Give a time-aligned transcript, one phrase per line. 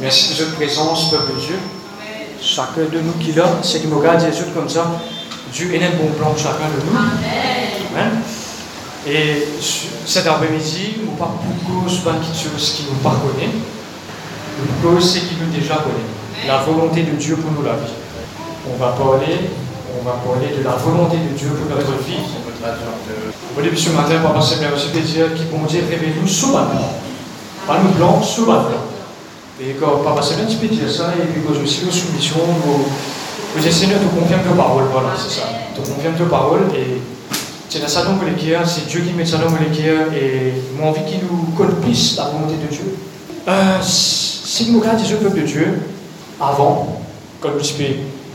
[0.00, 1.58] Merci de votre présence, peuple de Dieu.
[2.42, 5.00] Chacun de nous qui l'a, c'est qui me regarde Jésus comme ça.
[5.52, 6.96] Dieu est un bon plan pour chacun de nous.
[6.96, 8.20] Amen.
[9.06, 9.48] Et
[10.04, 13.30] cet après-midi, nous parlons beaucoup de quelque chose qui nous pardonne,
[14.82, 16.46] beaucoup ce qui nous déjà connaît.
[16.46, 17.94] La volonté de Dieu pour nous la vie.
[18.68, 19.48] On va parler,
[19.98, 22.20] on va parler de la volonté de Dieu pour notre vie.
[23.56, 26.68] Au début ce matin, Papa Seigneur, je vais dire qui bon Dieu révèle-nous sous la
[27.66, 28.95] Pas nous blanc, sous la Et
[30.56, 32.84] peux dire ça, et puis quand je suis en soumission, vous
[33.72, 35.48] Seigneur, tu confirmes tes paroles, voilà, c'est ça.
[35.74, 37.00] Tu confirmes tes paroles et
[37.70, 37.80] c'est
[38.26, 42.24] les cœurs, c'est Dieu qui met les cœurs et moi envie qu'il nous plus la
[42.24, 42.96] volonté de Dieu.
[43.48, 45.80] Euh, si nous regardons le peuple de Dieu,
[46.38, 47.00] avant,
[47.40, 47.84] quand tu peux,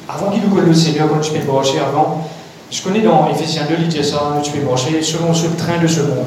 [0.09, 2.27] avant qu'il nous connaisse le Seigneur, quand tu peux marcher avant,
[2.71, 5.87] je connais dans Ephésiens 2, il dit ça, tu peux marcher selon ce train de
[5.87, 6.25] ce monde.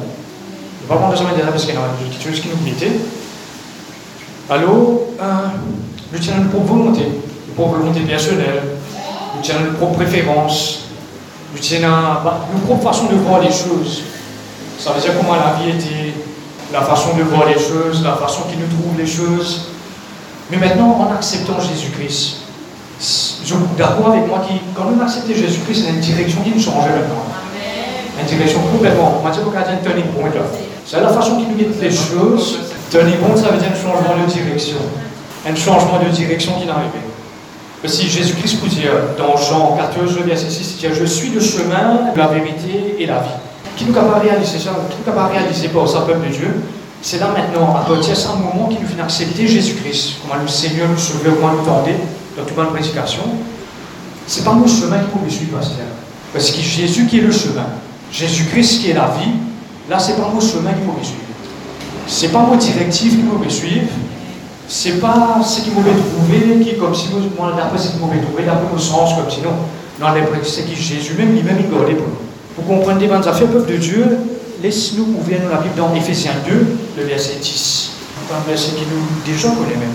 [0.82, 1.80] Ne pas prendre besoin de parce qu'il y a
[2.12, 2.92] quelque chose qui nous plaît.
[4.50, 5.24] Alors, euh,
[6.12, 7.02] nous tenons une propre volonté,
[7.56, 8.62] propre volonté personnelle,
[9.42, 10.80] tenons une propre préférence,
[11.52, 11.88] nous tenons
[12.54, 14.02] une propre façon de voir les choses.
[14.78, 16.12] Ça veut dire comment la vie était,
[16.72, 19.68] la façon de voir les choses, la façon qu'il nous trouve les choses.
[20.50, 22.36] Mais maintenant, en acceptant Jésus-Christ,
[23.00, 26.60] je suis d'accord avec moi qui, quand on accepte Jésus-Christ, c'est une direction qui nous
[26.60, 27.24] change maintenant.
[28.20, 29.20] Une direction complètement.
[29.20, 30.42] On m'a dit qu'on a un turning point là.
[30.86, 32.58] C'est la façon qui nous guide les choses.
[32.90, 34.76] Point, ça veut dire un changement de direction.
[35.46, 36.98] Un changement de direction qui est arrivé.
[37.86, 42.12] Si Jésus-Christ vous dire dans Jean 14, verset 6, il dit Je suis le chemin,
[42.16, 43.28] la vérité et la vie.
[43.76, 46.48] Qui nous pas réalisé ça Qui nous pas réalisé pour sa peuple de Dieu
[47.02, 50.48] C'est là maintenant, à partir de ce moment, qui nous vient accepter Jésus-Christ, comment le
[50.48, 51.98] Seigneur nous sauver, comment nous tendait
[52.36, 53.22] dans toute bonne prédication.
[54.26, 55.86] C'est pas mon chemin qui peut me suivre, pasteur.
[56.32, 57.66] Parce que Jésus qui est le chemin,
[58.10, 59.32] Jésus-Christ qui est la vie,
[59.90, 61.20] là, c'est pas mon chemin qui peut me suivre.
[62.06, 63.88] C'est pas mon directive qui peut me suivre.
[64.68, 67.08] C'est pas ce qui m'aurait trouvé, qui est comme si
[67.38, 69.50] moi, d'après ce qui m'aurait trouvé, d'après mon sens, comme sinon.
[70.00, 70.08] Non,
[70.42, 72.16] c'est qui Jésus même, lui-même, il gardait pour nous.
[72.56, 74.06] Pour comprendre des bonnes affaires, peuple de Dieu,
[74.62, 76.66] laisse-nous ouvrir la Bible dans Ephésiens 2,
[76.98, 77.90] le verset 10.
[78.32, 79.94] Un verset qui nous déjà connaît même.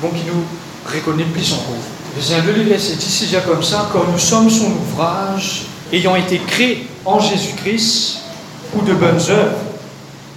[0.00, 0.42] Bon, qui nous
[0.90, 1.76] reconnaît plus encore.
[2.16, 6.16] Ephésiens 2, le verset 10, c'est déjà comme ça, quand nous sommes son ouvrage, ayant
[6.16, 8.18] été créés en Jésus-Christ
[8.72, 9.71] pour de bonnes œuvres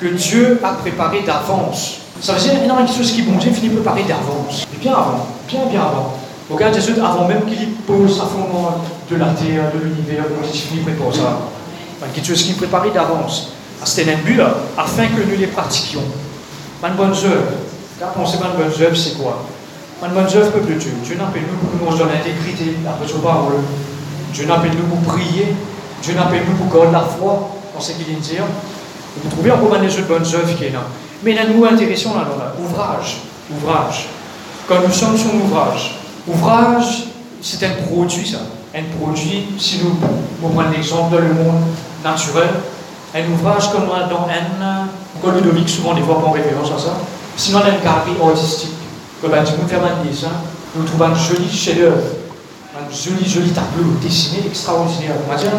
[0.06, 3.70] que Dieu a préparées d'avance ça veut dire énormément de choses qui, bon Dieu finit
[3.70, 4.66] par préparer d'avance.
[4.74, 6.14] Et bien avant, bien, bien avant.
[6.50, 10.58] Regarde Jésus avant même qu'il pose sa fondement de la terre, de l'univers, comment il
[10.60, 11.40] finit par ça.
[12.14, 13.52] Quelque chose qui préparait d'avance.
[13.82, 16.04] Ah, c'était un but là, afin que nous les pratiquions.
[16.84, 17.52] Une bonne œuvre.
[18.00, 19.44] Car penser une bonne œuvre, c'est quoi?
[20.04, 20.92] Une bonne œuvre, peuple de Dieu.
[21.04, 23.56] Dieu n'appelle nous pour nous dans l'intégrité, après sa parole.
[24.34, 25.48] Dieu n'appelle nous pour prier.
[26.02, 28.44] Dieu n'appelle nous pour garder la foi dans ce qu'il dire.
[29.24, 30.84] Vous trouvez encore des bonnes œuvres qui est là.
[31.24, 33.18] Mais nous intéressons là, là, ouvrage,
[33.52, 34.08] ouvrage.
[34.68, 35.96] Quand nous sommes sur ouvrage,
[36.28, 37.06] ouvrage,
[37.42, 38.40] c'est un produit, ça.
[38.76, 39.98] Un produit, si nous,
[40.42, 41.62] prenons l'exemple dans le monde
[42.04, 42.50] naturel,
[43.16, 44.88] un ouvrage comme dans un,
[45.22, 46.94] comme Ludovic souvent des fois en référence à ça,
[47.38, 48.74] sinon un galerie artistique,
[49.22, 50.28] comme un faire un dessin,
[50.76, 52.04] nous trouvons un joli chef-d'œuvre,
[52.76, 55.16] un joli, joli tableau dessiné extraordinaire.
[55.26, 55.52] On va dire,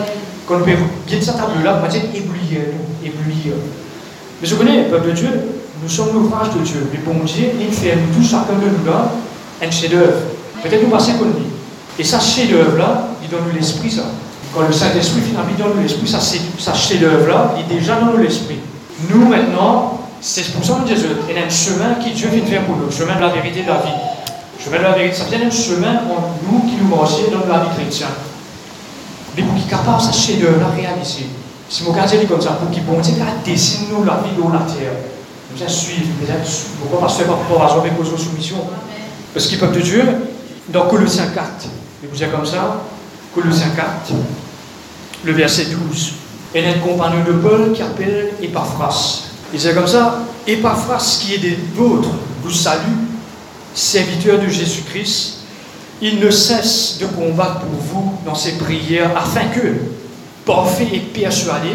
[0.47, 0.73] quand on peut
[1.07, 2.61] bien ce tableau-là, on va dire éblouir,
[3.05, 3.55] éblouir.
[4.41, 5.29] Mais je connais, peuple de Dieu,
[5.83, 6.89] nous sommes l'ouvrage de Dieu.
[6.93, 9.11] Mais bon Dieu, il fait tout chacun de nous là
[9.63, 10.19] un chef-d'œuvre.
[10.63, 11.47] Peut-être nous passer lui.
[11.99, 14.03] Et ça chef-d'œuvre-là, il donne nous l'esprit, ça.
[14.55, 18.19] Quand le Saint-Esprit finalement donne nous l'esprit, ça, ça chef-d'œuvre-là, il est déjà dans nous
[18.19, 18.59] l'esprit.
[19.11, 22.29] Nous maintenant, c'est pour ça que nous disons, il y a un chemin qui Dieu
[22.29, 23.97] vient de faire pour nous, le chemin de la vérité de la vie.
[24.59, 27.53] Le chemin de la vérité, ça vient un chemin entre nous qui nous marchons dans
[27.53, 28.09] la vie chrétienne.
[29.37, 31.27] Mais pour qu'il capable ça chef-d'œuvre-là réaliser.
[31.69, 33.15] Si mon quartier est comme ça, pour qu'il bon Dieu
[33.45, 34.93] dessine nous la vie dans la terre
[35.57, 36.09] bien suivre,
[36.81, 38.57] pourquoi parce que par rapport à avec vos soumission.
[39.33, 40.03] Parce qu'il peuple de Dieu,
[40.69, 41.47] dans Colossiens 4,
[42.03, 42.83] il vous dire comme ça,
[43.35, 44.13] Colossiens 4,
[45.25, 46.13] le verset 12,
[46.55, 49.23] et un compagnon de Paul qui appelle Epaphras.
[49.53, 52.11] Il dit comme ça, Epaphras qui est des vôtres
[52.43, 52.81] vous salue,
[53.75, 55.36] serviteur de Jésus-Christ,
[56.03, 59.77] il ne cesse de combattre pour vous dans ses prières afin que,
[60.45, 61.71] parfait et persuadé,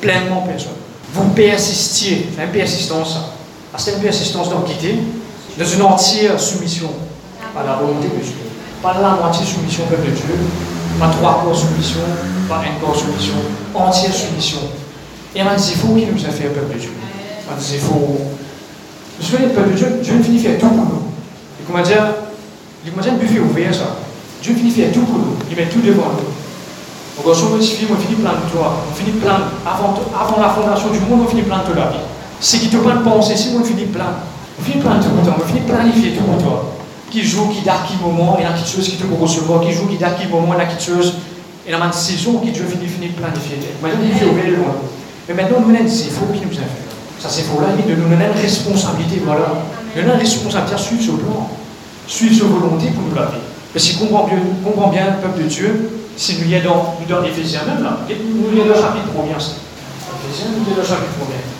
[0.00, 0.76] pleinement persuadé,
[1.12, 3.18] vous persistiez, une persistance,
[3.76, 4.64] c'est une persistance dans
[5.58, 6.90] dans une entière soumission
[7.56, 8.34] à la volonté de Dieu.
[8.82, 10.34] Pas la moitié soumission au peuple de Dieu,
[11.00, 12.00] pas trois corps soumission,
[12.48, 13.34] pas un corps soumission,
[13.74, 14.58] entière soumission.
[15.34, 16.90] Et un défaut qui nous a fait au peuple de Dieu.
[17.50, 18.18] Un défaut.
[19.20, 21.02] Vous savez, le peuple de Dieu, Dieu finit faire tout pour nous.
[21.60, 22.14] Et comment dire,
[22.96, 23.96] un buffet ouvert ça.
[24.42, 25.36] Dieu finit faire tout pour nous.
[25.50, 26.38] Il met tout devant nous.
[27.18, 31.00] Donc, on on finit plein de toi, on finit plein, avant, avant la fondation du
[31.00, 31.98] monde, on finit plein de la vie.
[32.40, 34.14] Ce qui te prend de penser, si on finit plein.
[34.58, 36.74] On finit plein tout temps, on finit planifier tout pour toi.
[37.10, 39.86] Qui joue, qui date, qui moment, il y a chose qui te recevoir, qui joue,
[39.86, 41.14] qui date, qui moment, il y a chose.
[41.66, 43.58] Et la une saison qui Dieu finit, finit planifier.
[43.82, 44.76] Il faut aller loin.
[45.28, 46.88] Mais maintenant, nous c'est faux qui nous a fait.
[47.18, 49.64] Ça, c'est pour la vie de nous donner une responsabilité, voilà.
[49.96, 51.50] Nous une responsabilité suivre ce plan,
[52.08, 53.44] suivre sa volonté pour nous la vie.
[53.72, 57.06] Parce qu'il comprend bien, comprend bien le peuple de Dieu, si nous y dans, nous
[57.06, 61.58] dans Éphésiens même, là, nous y le chapitre 1 Éphésiens, nous y le chapitre 1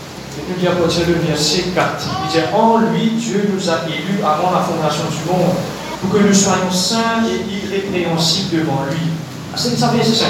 [0.48, 2.08] nous dit à partir du verset 4.
[2.24, 5.54] Il dit En lui, Dieu nous a élus avant la fondation du monde
[6.00, 9.10] pour que nous soyons saints et irrépréhensibles devant lui.
[9.52, 10.26] Ah, c'est ça, c'est ça,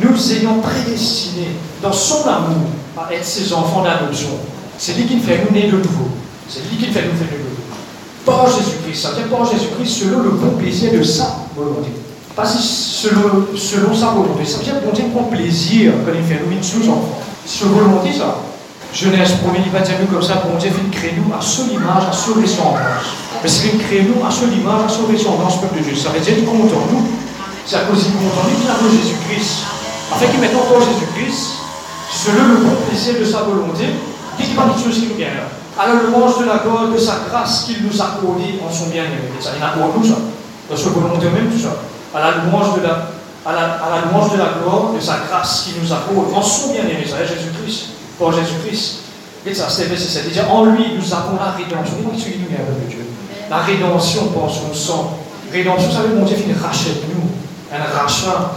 [0.00, 4.30] Nous ayons prédestinés dans son amour à être ses enfants d'adoption.
[4.78, 6.08] C'est lui qui nous fait nous naître de nouveau.
[6.48, 7.51] C'est lui qui nous fait nous faire de nouveau.
[8.24, 11.90] Par Jésus-Christ, ça vient par Jésus-Christ selon le bon plaisir de sa volonté.
[12.36, 14.44] Pas selon, selon sa volonté.
[14.44, 17.18] Ça dire bon Dieu prend plaisir quand il fait nous une sous-enfants.
[17.44, 18.38] C'est volonté, ça.
[18.94, 21.68] Genèse 1 il va dire nous comme ça, bon Dieu vient créer nous à son
[21.70, 23.10] image, à son ressemblance.
[23.42, 25.96] Mais c'est créer nous à son image, à son ressemblance, peuple de Dieu.
[25.96, 27.08] Ça veut dire qu'il compte en nous.
[27.66, 29.66] C'est à cause qu'il compte en nous qu'il Jésus-Christ.
[30.12, 31.58] Afin qu'il mette encore Jésus-Christ,
[32.12, 33.86] selon le bon plaisir de sa volonté,
[34.38, 35.61] qu'il va nous vient là.
[35.78, 38.86] À la louange de la gloire de sa grâce qu'il nous a accordée en son
[38.86, 39.32] bien-aimé.
[39.40, 40.16] Ça, il accorde nous ça.
[40.68, 41.76] Dans sa volonté même, tout ça.
[42.14, 43.08] À la louange de la,
[43.46, 46.72] à la, à louange de la gloire de sa grâce qu'il nous accorde en son
[46.72, 47.06] bien-aimé.
[47.08, 47.88] Ça, Jésus-Christ
[48.18, 48.98] pour Jésus-Christ.
[49.44, 51.96] Et ça, c'est c'est-à-dire en lui, nous avons la rédemption.
[52.04, 53.06] nous de Dieu?
[53.50, 55.18] La rédemption par son sang.
[55.52, 57.28] Rédemption, ça veut dire mon Dieu fait rachète nous,
[57.74, 58.52] un rachat.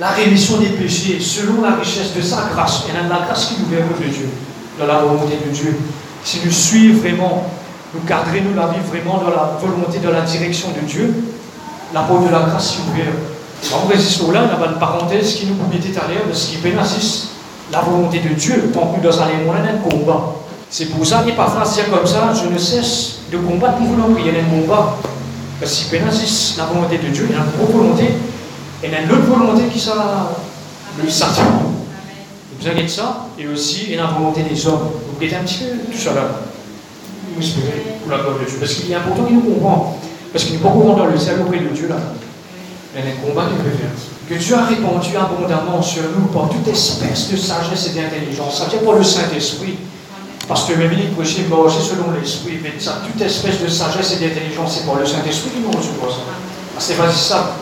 [0.00, 2.84] La rémission des péchés, selon la richesse de sa grâce.
[2.88, 4.28] Et la grâce qui nous vient de Dieu,
[4.78, 5.78] dans la volonté de Dieu.
[6.24, 7.50] Si nous suivons vraiment,
[7.94, 11.14] nous garderons nous la vie vraiment dans la volonté, dans la direction de Dieu,
[11.92, 13.12] la porte de la grâce nous vient.
[13.72, 17.28] On résiste là, y a une parenthèse qui nous tout à de ce qui pénalise
[17.70, 19.28] la volonté de Dieu tant que dans un
[19.88, 20.34] combat.
[20.68, 24.02] C'est pour ça qu'il parfois dire comme ça, je ne cesse de combattre pour vous
[24.02, 24.96] a un combat.
[25.60, 28.04] Parce que c'est la volonté de Dieu, il y a une autre volonté,
[28.82, 30.32] il y a une autre volonté qui sera
[31.02, 31.42] le Satan.
[32.58, 34.90] Vous avez ça, et aussi il y a la volonté des hommes.
[35.22, 38.58] Êtes un petit peu tout espérez pour la gloire de Dieu.
[38.58, 39.98] Parce qu'il est important qu'il nous comprend.
[40.32, 41.96] Parce qu'il n'est pas dans le ciel auprès de Dieu là.
[42.94, 43.90] Il y a un combat qu'il peut faire
[44.28, 48.58] que Dieu a répandu abondamment sur nous par toute espèce de sagesse et d'intelligence.
[48.58, 49.76] Ça vient pour le Saint-Esprit.
[50.48, 52.58] Parce que même il prêchait manger selon l'Esprit.
[52.62, 56.22] Mais toute espèce de sagesse et d'intelligence, c'est pour le Saint-Esprit qui nous reçoit ça.
[56.76, 57.56] Ah, c'est pas ça.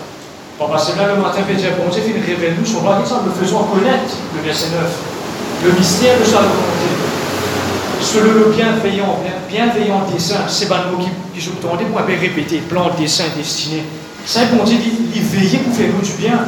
[0.59, 3.33] Parce que là, le matin, Dieu, bon Dieu, il révèle nous son roi, ça, le
[3.33, 7.19] faisant connaître, le verset 9, le mystère de sa volonté.
[8.00, 9.19] Selon le bienveillant,
[9.49, 13.85] bienveillant dessein, c'est pas le mot qui, je me pour répéter, plan, dessein, destiné.
[14.25, 16.38] Saint bon Dieu dit, il veillait pour faire nous du bien,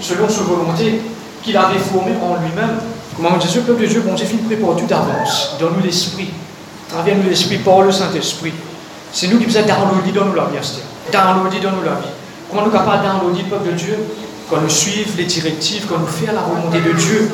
[0.00, 1.00] selon sa volonté,
[1.42, 2.78] qu'il avait formé en lui-même.
[3.16, 5.56] Comment Jésus, le peuple de Dieu, bon Dieu, finit prépare tout d'avance.
[5.58, 6.30] Donne-nous l'esprit.
[6.88, 8.52] Travers nous l'esprit par le Saint-Esprit.
[9.12, 10.58] C'est nous qui faisons downloader dans nous la vie,
[11.12, 12.12] Downloader dans nous la vie.
[12.50, 13.98] Comment nous capables de downloader le peuple de Dieu
[14.48, 17.30] Quand nous suivons les directives, quand nous faisons la volonté de Dieu.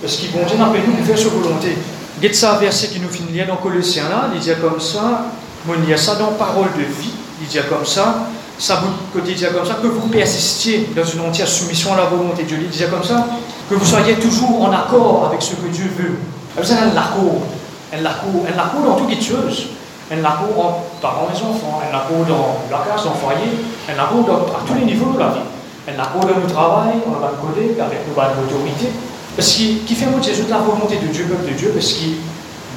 [0.00, 1.76] Parce qu'il bon Dieu n'appelle nous de faire sa volonté.
[2.16, 5.26] Regardez ça, verset qui nous finit dans Colossiens là, il dit comme ça,
[5.68, 8.26] il y ça dans parole de vie, il dit comme ça,
[8.58, 12.44] ça vous dit comme ça, que vous persistiez dans une entière soumission à la volonté
[12.44, 12.58] de Dieu.
[12.62, 13.26] Il disait comme ça,
[13.68, 16.18] que vous soyez toujours en accord avec ce que Dieu veut.
[16.56, 17.42] Vous avez un accord,
[17.92, 19.66] un accord, un accord dans toutes les choses.
[20.12, 23.50] Un accord entre parents et enfants, un accord dans la classe, dans le foyer,
[23.88, 25.48] un accord à tous les niveaux de la vie.
[25.88, 28.92] Un accord dans le travail, on va collègues, avec nos autorités.
[29.36, 32.04] Parce qu'il qui fait moitié de la volonté de Dieu, peuple de Dieu, parce que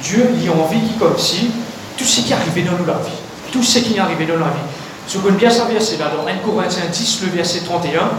[0.02, 1.50] Dieu y a envie comme si
[1.96, 3.18] tout ce qui est arrivé dans la vie,
[3.52, 4.66] tout ce qui est arrivé dans la vie,
[5.08, 8.10] ce qu'on bien savoir, c'est dans 1 Corinthiens 10, le verset 31.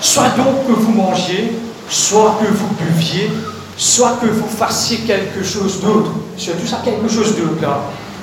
[0.00, 1.58] Soit donc que vous mangiez,
[1.90, 3.32] soit que vous buviez,
[3.76, 6.10] soit que vous fassiez quelque chose d'autre.
[6.36, 7.80] tout ça, quelque chose d'autre là.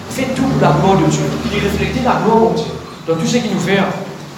[0.10, 1.24] Faites tout pour la gloire de Dieu.
[1.52, 2.72] Il refléter la gloire de Dieu
[3.08, 3.80] dans tout ce qu'il nous fait.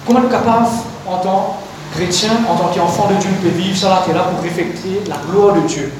[0.06, 0.66] Comment nous capables,
[1.06, 1.58] en tant
[1.96, 5.54] chrétien, en tant qu'enfant de Dieu, pouvons vivre ça là, là pour refléter la gloire
[5.54, 5.92] de Dieu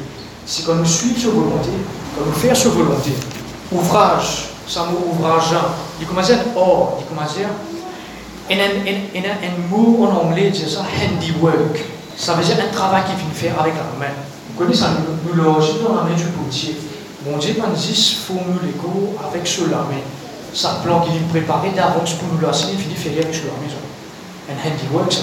[0.45, 1.71] C'est quand nous suivons sa volonté,
[2.17, 3.13] quand nous faisons sa volonté.
[3.73, 5.55] Ouvrage, ça mot ouvrage,
[6.01, 7.51] il commence à or, il commence à
[8.49, 11.85] et un, mot en anglais dit ça, handiwork.
[12.17, 14.13] Ça veut dire un travail qu'il vient faire avec la main.
[14.49, 16.77] Vous connaissez ça, nous, nous dans la main du potier.
[17.29, 18.73] Mon Dieu, pas juste formule
[19.29, 20.05] avec ce la main.
[20.55, 23.83] Ça plan qu'il préparé d'avance pour nous lancer, il finit faire avec ce la maison.
[24.49, 25.23] Un handiwork, ça.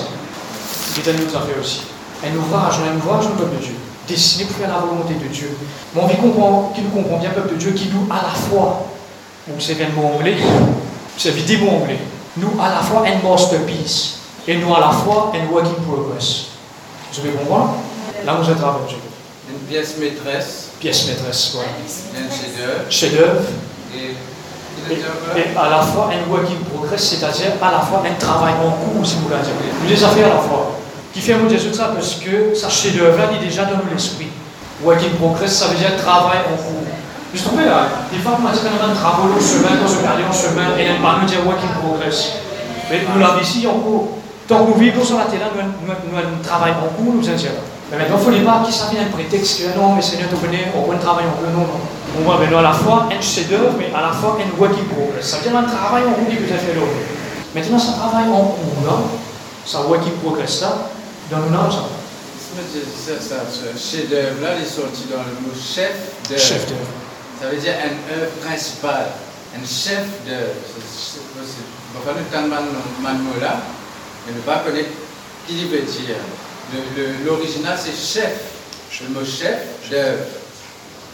[0.94, 1.82] C'est un autre affaire aussi.
[2.24, 3.76] Un ouvrage, un ouvrage au peuple de Dieu,
[4.08, 5.58] destiné pour faire la volonté de Dieu.
[5.94, 8.86] Mais on comprend, qui nous comprend bien, peuple de Dieu, qui nous à la fois,
[9.48, 10.38] donc c'est bien le mot anglais,
[11.18, 12.00] c'est des mots anglais
[12.38, 16.46] nous à la fois un masterpiece et nous à la fois un work in progress.
[17.12, 17.70] Vous avez compris
[18.26, 18.98] Là, vous êtes Dieu.
[19.50, 20.70] Une pièce maîtresse.
[20.80, 21.70] Pièce maîtresse, voilà.
[21.70, 22.86] Un chef-d'œuvre.
[22.90, 23.42] Chef-d'œuvre.
[23.96, 24.16] Et
[24.92, 28.72] Et, à la fois un work in progress, c'est-à-dire à la fois un travail en
[28.72, 29.54] cours, si vous voulez dire.
[29.82, 30.73] Nous les affaires à la fois.
[31.14, 34.30] Qui fait un Jésus ça parce que ça chef-d'œuvre est déjà dans l'esprit.
[34.84, 36.90] Work in progress, ça veut dire travail en cours.
[37.34, 40.02] Je trouve là, des fois, on dit qu'on a un travail au chemin, dans un
[40.02, 42.34] carrière en chemin, et on nous dire work in progress.
[42.90, 44.18] Mais nous l'avons ici en cours.
[44.48, 47.34] Tant que nous vivons sur la terre, nous, nous, nous, travaillons en cours, nous en
[47.92, 50.30] Mais maintenant, il ne faut pas qu'il ça vienne un prétexte que non, mais Seigneur,
[50.30, 51.54] tu connais, on peut travailler en cours.
[51.54, 51.82] Non, non.
[52.18, 54.94] On voit maintenant à la fois un chef-d'œuvre, mais à la fois un work in
[54.94, 55.30] progress.
[55.30, 56.98] Ça veut dire un travail en cours que vous avez fait l'autre.
[57.54, 58.98] Maintenant, ça travaille en cours, là,
[59.66, 60.90] ça work in progress, là,
[61.34, 63.44] dans nos noms, ça.
[63.50, 65.94] Ce chef-d'œuvre-là, il est sorti dans le mot chef
[66.30, 66.42] d'œuvre.
[66.42, 66.82] Chef d'œuvre.
[67.42, 69.08] Ça veut dire un œuvre principal,
[69.56, 70.54] un chef d'œuvre.
[72.06, 72.34] Falloir que
[73.24, 73.62] mot là,
[74.26, 74.90] mais ne pas connaître
[75.48, 76.18] qui il veut dire.
[77.26, 78.34] L'original, c'est chef.
[79.02, 80.24] Le mot chef d'œuvre.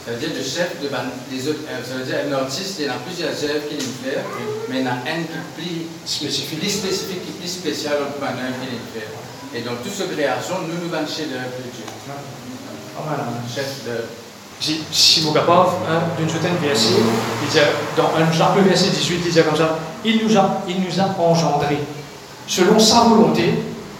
[0.05, 0.89] Ça veut dire le chef de
[1.31, 1.87] des autres œuvres.
[1.87, 4.23] Ça veut dire un artiste, il a plusieurs œuvres qu'il aime faire,
[4.69, 7.93] mais il y en a un qui plus spécifique, qui plus spécial
[8.27, 9.28] une œuvre qu'il aime faire.
[9.55, 11.85] Et donc, toute cette création, nous nous chef d'œuvre de Dieu.
[13.53, 14.03] Chef d'œuvre.
[14.91, 16.95] Si vous capable, hein, d'une certaine verset,
[17.43, 17.57] il dit,
[17.95, 21.15] dans un chapitre verset 18, il dit comme ça, il nous a, il nous a
[21.17, 21.79] engendrés
[22.45, 23.53] selon sa volonté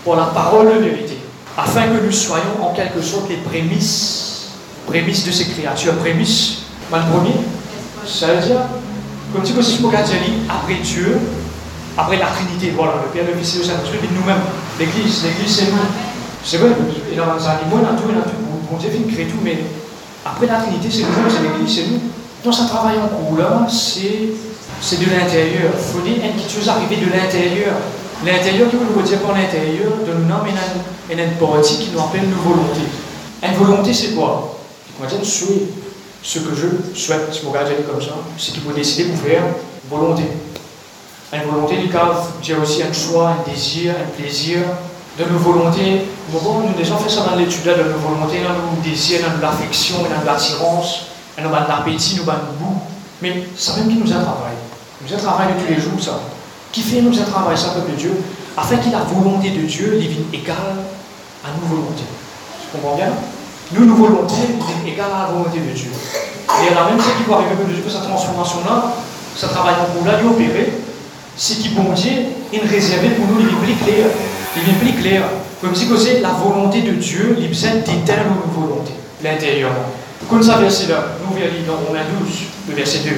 [0.03, 1.17] pour la parole de vérité,
[1.57, 4.29] afin que nous soyons en quelque sorte les prémices
[4.89, 5.95] prémisse de ces créatures.
[5.97, 7.35] Prémisse, mal premier,
[8.05, 8.61] ça veut dire,
[9.33, 11.19] comme si vous dire après Dieu,
[11.99, 14.39] après la Trinité, voilà, le Père, le Fils et le Saint-Esprit, nous-mêmes,
[14.79, 15.83] l'Église, l'Église c'est nous.
[16.45, 16.69] C'est vrai,
[17.11, 18.39] il a les animaux, il a tout, il a tout,
[18.71, 19.59] bon Dieu crée tout, mais
[20.23, 21.99] après la Trinité, c'est nous, c'est l'Église, c'est nous.
[22.41, 24.31] Dans un travail en cours, là, c'est
[24.95, 25.75] de l'intérieur.
[25.75, 27.75] Il faut dire quelque chose arriver de l'intérieur.
[28.25, 32.29] L'intérieur, qui veut dire par l'intérieur, de nous, y a une partie qui nous appelle
[32.29, 32.87] nos volontés.
[33.43, 34.57] Une volonté, c'est quoi?
[35.01, 39.09] Va dire, ce que je souhaite, si vous regardez comme ça, c'est qu'il faut décider
[39.09, 39.43] pour faire
[39.89, 40.23] volonté.
[41.31, 42.09] Une volonté du cas,
[42.41, 44.61] j'ai aussi un choix, un désir, un plaisir,
[45.17, 46.07] de nos volontés.
[46.31, 49.97] Nous avons déjà fait ça dans l'étude de nos volontés, dans nos désirs, dans l'affection,
[49.97, 51.05] dans l'attirance,
[51.37, 52.81] dans l'appétit, dans le goût.
[53.21, 54.57] Mais ça même qui nous a travaillé.
[55.01, 56.19] Nous a travaillé tous les jours, ça.
[56.71, 58.13] Qui fait nous a travaillé ça, peuple de Dieu,
[58.57, 60.81] afin que la volonté de Dieu devienne égale
[61.45, 62.09] à nos volontés.
[62.61, 63.11] Tu comprends bien?
[63.71, 64.57] Nous, nos volontés
[64.87, 65.91] égales à la volonté de Dieu.
[66.49, 68.93] Et la même chose qui va arriver de Dieu, cette transformation-là,
[69.35, 70.73] ce travail pour là, opérer,
[71.39, 72.11] c'est qui bon Dieu,
[72.51, 74.07] il réservé pour nous, il est plus clair.
[74.57, 75.23] Il est plus clair.
[75.61, 78.93] Comme si c'est la volonté de Dieu, il besoin d'éteindre nos volontés,
[79.23, 79.71] l'intérieur.
[80.29, 82.29] Comme ça, verset là, nous verrons dans Romains 12,
[82.67, 83.11] le verset 2.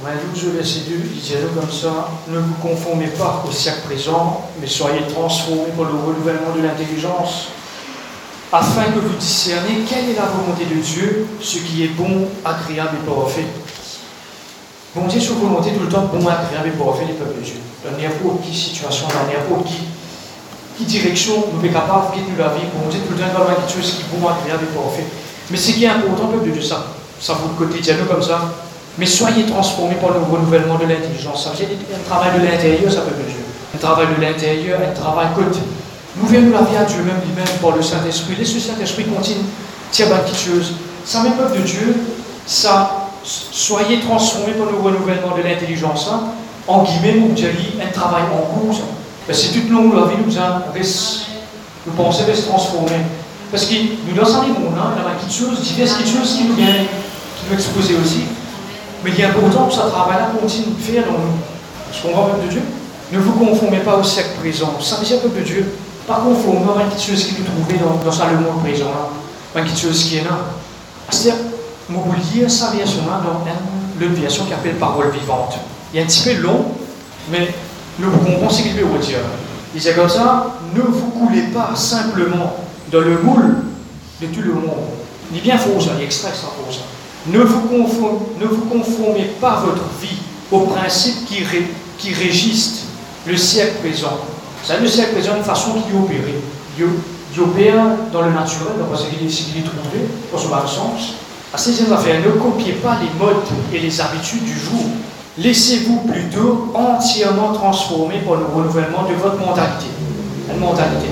[0.00, 3.80] Romains 12, le verset 2, il dit comme ça Ne vous conformez pas au siècle
[3.84, 7.48] présent, mais soyez transformés par le renouvellement de l'intelligence
[8.50, 12.96] afin que vous discerniez quelle est la volonté de Dieu, ce qui est bon, agréable
[13.02, 13.44] et parfait.
[14.98, 17.54] Bon Dieu sur volonté tout le temps bon, agréable et parfait les peuples de Dieu.
[17.86, 22.66] Dans n'importe quelle situation, dans n'importe qui direction nous sommes capables de nous la vie.
[22.74, 25.06] Bon Dieu tout le temps dans quelque chose qui est bon, agréable et parfait.
[25.50, 26.82] Mais ce qui est important, peuple de Dieu, ça,
[27.20, 28.50] ça vous le quotidien comme ça.
[28.98, 31.46] Mais soyez transformés par le renouvellement de l'intelligence.
[31.46, 33.42] Ça veut dire un travail de l'intérieur, ça peut de Dieu.
[33.74, 35.62] Un travail de l'intérieur, un travail côté
[36.20, 38.34] nous venons la vie à Dieu même lui-même par le Saint-Esprit.
[38.36, 39.44] Laisse le Saint-Esprit continue.
[39.92, 40.72] Tiens, chose.
[41.04, 41.96] Ça, mes peuple de Dieu,
[42.46, 46.08] ça, soyez transformés par le renouvellement de l'intelligence.
[46.12, 46.20] Hein.
[46.66, 47.50] En guillemets, mon Dieu,
[47.82, 48.80] un travail en cours.
[49.26, 50.62] Ben, c'est toute longue la vie nous a
[51.86, 53.00] nous pensons de se transformer.
[53.50, 53.74] Parce que
[54.06, 56.84] nous dans un monde, hein, il y a quelque chose, diverses choses qui nous viennent,
[56.84, 58.24] qui nous exposer aussi?
[59.02, 61.38] Mais il est important que ce travail-là continue de faire dans nous.
[61.88, 62.62] Parce qu'on va de Dieu?
[63.10, 64.74] Ne vous conformez pas au siècle présent.
[64.80, 65.66] Ça veut dire, peuple de Dieu,
[66.08, 69.62] il faut avoir quelque chose qui nous trouvait dans, dans ça, le monde présent, là.
[69.62, 70.38] quelque chose qui est là.
[71.08, 71.40] C'est-à-dire,
[72.34, 75.54] lire ça version là dans une version qui appelle parole vivante.
[75.92, 76.66] Il est un petit peu long,
[77.30, 77.48] mais
[77.98, 79.18] nous comprenons ce qu'il veut dire.
[79.74, 82.56] Il dit comme ça, ne vous coulez pas simplement
[82.90, 83.56] dans le moule
[84.20, 84.86] de tout le monde.
[85.34, 86.80] Est bien faux il extrait ça faux ça.
[87.26, 90.16] Ne vous, conformez, ne vous conformez pas votre vie
[90.50, 91.42] aux principes qui,
[91.98, 92.86] qui régissent
[93.26, 94.18] le siècle présent
[94.62, 96.16] ça le siècle présent une façon qui opère.
[96.78, 101.14] Il opère dans le naturel, dans ce qu'il est trouvé, pour son sens.
[101.52, 103.36] À ces affaires, ne copiez pas les modes
[103.72, 104.84] et les habitudes du jour.
[105.38, 109.86] Laissez-vous plutôt entièrement transformer par le renouvellement de votre mentalité.
[110.48, 111.08] La mentalité,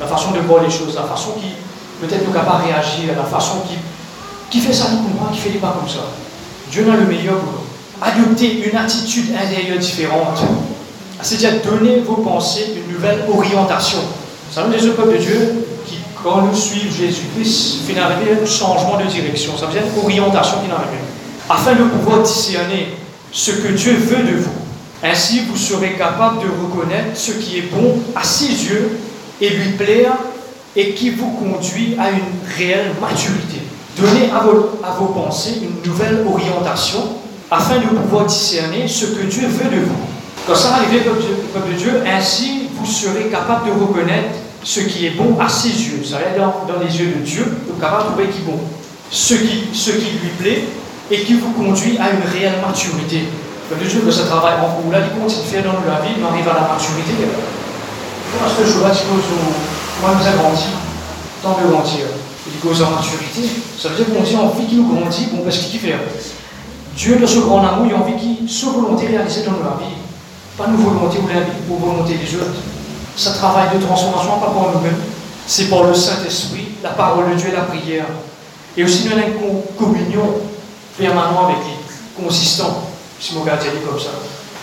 [0.00, 1.48] la façon de voir les choses, la façon qui
[2.00, 3.76] peut-être nous capable de réagir, la façon qui,
[4.50, 6.00] qui fait ça pour moi, qui fait les pas comme ça.
[6.70, 8.02] Dieu n'a le meilleur pour nous.
[8.02, 10.40] Adopter une attitude intérieure différente
[11.24, 13.98] c'est-à-dire donner vos pensées une nouvelle orientation.
[14.50, 15.63] Ça veut dire le peuple de Dieu
[16.24, 19.52] quand nous suivons Jésus-Christ, fait arriver un changement de direction.
[19.58, 20.70] Ça veut dire une orientation qui
[21.50, 22.88] Afin de pouvoir discerner
[23.30, 24.50] ce que Dieu veut de vous.
[25.02, 28.98] Ainsi, vous serez capable de reconnaître ce qui est bon à ses yeux
[29.38, 30.12] et lui plaire
[30.74, 33.60] et qui vous conduit à une réelle maturité.
[33.98, 37.00] Donnez à vos, à vos pensées une nouvelle orientation
[37.50, 39.94] afin de pouvoir discerner ce que Dieu veut de vous.
[40.46, 45.10] Quand ça arrive, peuple de Dieu, ainsi vous serez capable de reconnaître ce qui est
[45.10, 46.02] bon à ses yeux.
[46.02, 48.58] Ça dire dans, dans les yeux de Dieu, vous capable de trouver qui est bon.
[49.10, 50.64] Ce qui, ce qui lui plaît
[51.10, 53.28] et qui vous conduit à une réelle maturité.
[53.70, 56.48] De Dieu, que ça travaille en vous, là, il continue dans la vie, il arrive
[56.48, 57.12] à la maturité.
[57.22, 60.64] Est-ce que je vois, moi, nous avons grandi,
[61.42, 62.06] tant de grandir.
[62.46, 63.42] Il cause en maturité.
[63.78, 65.94] Ça veut dire qu'on dit envie qu'il nous grandit, bon, parce qu'il fait.
[66.96, 69.96] Dieu, de ce grand amour, il a envie qu'il se volonté réalisée dans notre vie.
[70.58, 71.18] Pas nos volontés
[71.68, 72.73] ou volonté des autres.
[73.16, 75.00] Ça travaille de transformation, pas pour nous-mêmes.
[75.46, 78.06] C'est pour le Saint-Esprit, la parole de Dieu et la prière.
[78.76, 80.26] Et aussi, nous avons une communion
[80.98, 82.88] permanente avec lui, consistant,
[83.20, 84.10] si mon gars dit comme ça.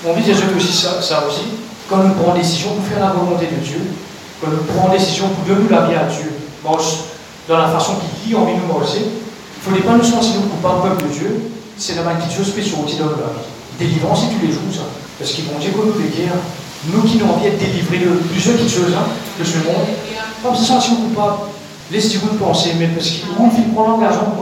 [0.04, 1.44] Mon vie, c'est aussi ça, ça aussi.
[1.90, 3.82] Quand nous prenons décision pour faire la volonté de Dieu,
[4.42, 6.32] quand nous prenons décision pour donner la vie à Dieu,
[7.48, 10.42] dans la façon qu'il dit, envie de nous manger, il ne faudrait pas nous sentir
[10.50, 13.50] coupables, peuple de Dieu, c'est la quelque chose spécial aussi dans la vie.
[13.80, 14.82] Délivrance, c'est tous les jours, ça.
[15.18, 16.42] Parce qu'ils vont dire que nous, les guerres,
[16.88, 19.06] nous qui n'avons envie d'être délivrés de plusieurs petites choses hein,
[19.40, 19.86] de ce monde,
[20.44, 21.52] pas se sentir coupable.
[21.92, 24.36] Laissez-vous penser, mais parce qu'on vit prendre l'engagement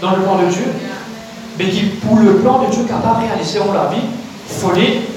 [0.00, 0.66] dans le plan de Dieu,
[1.58, 4.54] mais qui, pour le plan de Dieu qui n'a pas réalisé dans la vie, il
[4.54, 4.72] faut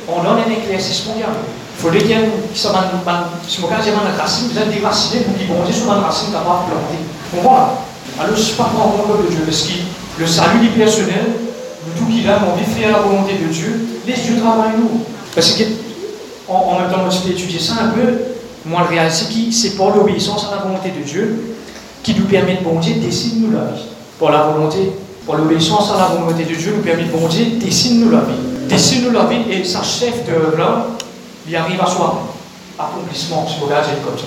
[0.07, 1.13] on donne un éclaircissement.
[1.17, 5.35] Il faut qu'il y ait si mon cas, j'ai une racine, vous êtes déraciné pour
[5.35, 7.03] qu'il bondisse sur une racine qui n'a pas planté.
[7.33, 7.65] Vous comprenez
[8.21, 9.73] Alors, suis pas prendre compte de Dieu, parce que
[10.19, 11.25] le salut du personnel,
[11.97, 15.01] tout qu'il a envie de faire la volonté de Dieu, laisse Dieu travailler nous.
[15.33, 15.63] Parce que,
[16.47, 18.13] en, même temps, moi, je étudier ça un peu,
[18.65, 21.55] moi, le réaliser que c'est pour l'obéissance à la volonté de Dieu
[22.03, 23.85] qui nous permet de bon Dieu dessine-nous la vie.
[24.19, 24.91] Pour la volonté,
[25.25, 28.67] pour l'obéissance à la volonté de Dieu nous permet de bon Dieu dessine-nous la vie.
[28.69, 30.87] Dessine-nous la vie et sa chef de là,
[31.47, 32.03] il arrive à son
[32.77, 34.25] accomplissement, si vous regardez comme ça.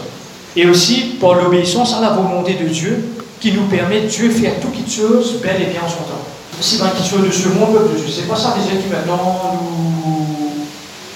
[0.56, 3.04] Et aussi pour l'obéissance à la volonté de Dieu
[3.40, 6.24] qui nous permet Dieu faire toutes choses belle et bien en son temps
[6.58, 8.06] aussi dans quelque chose de ce monde de Dieu.
[8.10, 10.37] C'est pas ça les gens qui maintenant nous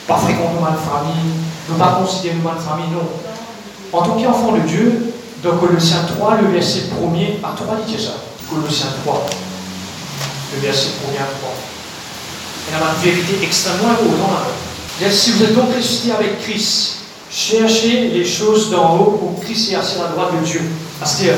[0.07, 1.33] pas fréquentent mal famille,
[1.69, 3.09] ne pas considérer mal famille, non.
[3.93, 5.13] En tant qu'enfant de Dieu,
[5.43, 8.13] dans Colossiens 3, le verset 1er à 3, dit ça.
[8.49, 9.27] Colossiens 3,
[10.55, 11.51] le verset 1er à 3.
[12.69, 16.99] Il y a une vérité extrêmement importante Si vous êtes donc ressuscité avec Christ,
[17.31, 20.61] cherchez les choses d'en haut où Christ est assis à la droite de Dieu.
[21.05, 21.35] C'est-à-dire,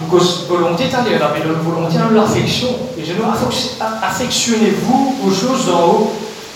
[0.00, 0.08] une
[0.48, 2.68] volonté d'aller mais une volonté de l'affection.
[2.98, 3.12] Et je
[4.02, 6.12] affectionnez-vous aux choses d'en haut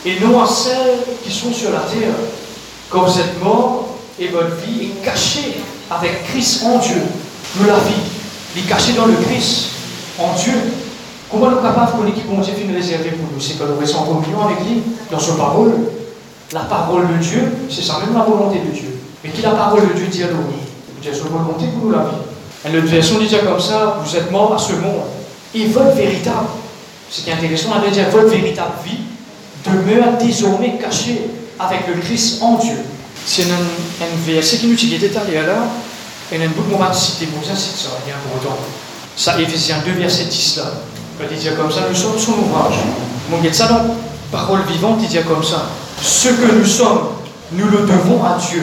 [0.09, 2.15] et non à celles qui sont sur la terre.
[2.89, 7.03] Quand vous êtes mort et votre vie est cachée avec Christ en Dieu.
[7.57, 9.67] Nous la vie, est caché dans le Christ,
[10.19, 10.55] en Dieu.
[11.31, 13.41] Comment nous capables de bon Dieu une réserver pour nous?
[13.41, 15.73] C'est que nous restons en communion avec lui, dans sa parole.
[16.53, 18.99] La parole de Dieu, c'est ça même la volonté de Dieu.
[19.23, 21.03] Mais qui la parole de Dieu dit à nous?
[21.03, 22.67] Dieu sa volonté pour nous la vie.
[22.67, 25.03] Et notre version dit comme ça, vous êtes mort à ce monde.
[25.55, 26.49] Et votre véritable,
[27.11, 28.99] ce qui est intéressant, elle dire votre véritable vie
[29.73, 31.23] demeure désormais cachée
[31.59, 32.77] avec le Christ en Dieu.
[33.27, 35.67] C'est un, un verset qui nous dit détaillé là,
[36.31, 38.59] et un de moment cité, vous incite ça, rien pour autant.
[39.17, 40.65] Ça, Éphésiens 2, verset 10 là.
[41.31, 42.77] Il dit comme ça, nous sommes son ouvrage.
[43.31, 43.97] Mon ça dans
[44.31, 45.67] parole vivante, il dit comme ça.
[46.01, 47.09] Ce que nous sommes,
[47.53, 48.63] nous le devons à Dieu.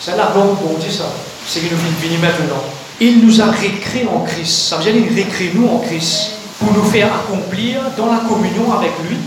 [0.00, 1.04] C'est la pour dire ça.
[1.46, 2.62] C'est qu'il nous vient maintenant.
[3.00, 4.68] Il nous a récréés en Christ.
[4.68, 8.72] Ça veut dire qu'il récrée nous en Christ pour nous faire accomplir dans la communion
[8.72, 9.18] avec lui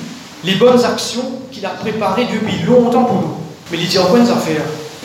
[0.44, 3.38] les bonnes actions qu'il a préparées depuis longtemps pour nous.
[3.72, 4.64] Mais il dit en bonnes affaires.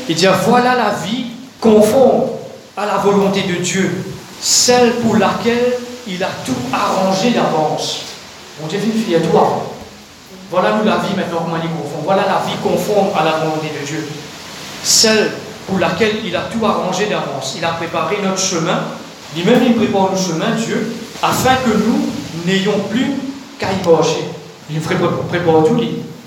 [0.09, 1.27] Il dit voilà la vie
[1.61, 2.23] conforme
[2.77, 4.05] à la volonté de Dieu,
[4.41, 5.75] celle pour laquelle
[6.07, 8.01] il a tout arrangé d'avance.
[8.63, 8.77] On dit
[9.09, 9.73] il a tout avant.
[10.51, 12.05] Voilà nous la vie maintenant, comment conforme.
[12.05, 14.09] Voilà la vie conforme à la volonté de Dieu.
[14.83, 15.31] Celle
[15.67, 17.55] pour laquelle il a tout arrangé d'avance.
[17.59, 18.81] Il a préparé notre chemin.
[19.37, 20.91] Lui-même, il prépare notre chemin, Dieu,
[21.23, 22.09] afin que nous
[22.47, 23.13] n'ayons plus
[23.59, 24.25] qu'à y marcher.
[24.71, 25.11] Il prépare
[25.65, 25.81] tout,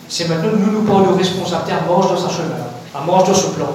[0.10, 2.58] c'est maintenant nous nous parlons de responsabilité à marche dans sa chemin,
[2.94, 3.70] à marche dans ce plan,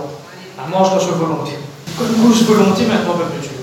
[0.58, 1.52] à marche dans sa volonté.
[1.98, 3.56] Une volonté maintenant, peuple de Dieu.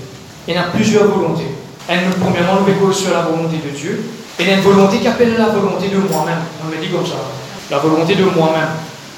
[0.47, 1.53] Il y a plusieurs volontés.
[1.87, 4.03] Elle, premièrement, nous sur la volonté de Dieu.
[4.39, 6.39] Il y a une volonté qui appelle la volonté de moi-même.
[6.63, 7.21] On me dit comme ça.
[7.69, 8.69] La volonté de moi-même.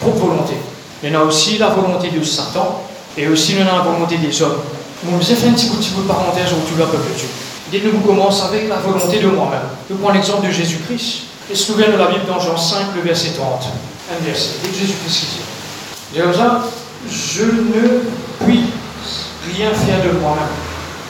[0.02, 0.56] Propre volonté.
[1.02, 2.82] Il y en a aussi la volonté de Satan
[3.18, 4.58] et aussi il y en a la volonté des hommes.
[5.04, 7.28] Bon, je fait un petit bout, petit bout de parenthèse où tu vas peuple Dieu.
[7.72, 9.70] Dites-nous, vous commence avec la volonté de moi-même.
[9.90, 11.35] Je prends l'exemple de Jésus-Christ.
[11.52, 13.64] Et se souvient de la Bible dans Jean 5, le verset 30.
[14.12, 14.52] Un verset.
[14.64, 16.20] Qui dit.
[16.20, 16.64] comme ça,
[17.10, 18.02] je ne
[18.46, 18.64] puis
[19.54, 20.44] rien faire de moi-même.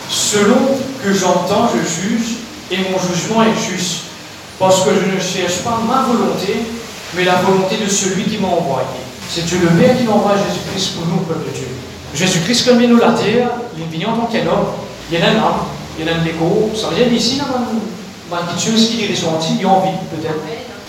[0.10, 2.36] Selon que j'entends, je juge,
[2.72, 4.02] et mon jugement est juste.
[4.60, 6.56] Parce que je ne cherche pas ma volonté,
[7.14, 8.88] mais la volonté de celui qui m'a envoyé.
[9.30, 11.68] C'est Dieu le Père qui envoie Jésus-Christ pour nous, peuple de Dieu.
[12.14, 14.68] Jésus-Christ, comme il nous la terre, il est venu en tant qu'un homme,
[15.12, 15.66] il y a un âme,
[16.00, 17.46] il y a un écho, ça vient d'ici, dans
[18.30, 20.42] ma Dieu, ce qu'il est ressenti, il a envie, peut-être.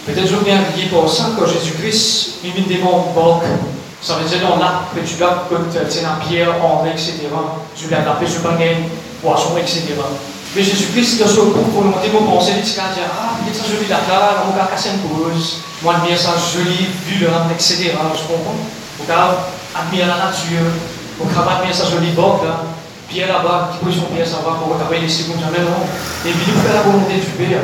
[0.06, 3.42] Peut-être je viens lié pour ça, quand Jésus-Christ, il vient devant banque,
[4.00, 7.14] ça veut dire dans l'arc que tu l'as, que tu as pierre, André, etc.
[7.74, 8.56] Tu l'as tapé sur un
[9.22, 9.82] poisson, etc.
[10.54, 13.98] Mais Jésus-Christ, dans son pour monter mon pensée, il dit, ah, il ça joli là,
[14.48, 15.58] on va casser une pause.
[15.82, 17.90] Moi, bien ça joli, vu le etc.
[17.90, 18.54] Je comprends.
[19.00, 20.70] On va admirer la nature.
[21.20, 22.75] On va admirer sa jolie là.
[23.08, 25.82] Pierre là-bas, qui son pied, ça va, pour regarder les secondes, jamais non.
[26.26, 27.62] Et puis, il fait la volonté du Père.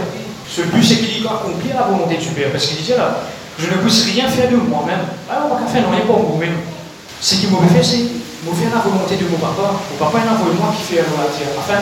[0.49, 2.51] Ce but, c'est qu'il accomplir la volonté du Père.
[2.53, 3.27] Parce qu'il dit là,
[3.59, 5.03] je ne puisse rien faire de moi-même.
[5.31, 6.57] Alors, on va faire rien pour moi-même.
[7.21, 8.07] Ce qui m'a fait, c'est
[8.51, 9.79] faire la volonté de mon papa.
[9.79, 11.55] Mon papa, il a moi qui fait la terre.
[11.59, 11.81] Enfin,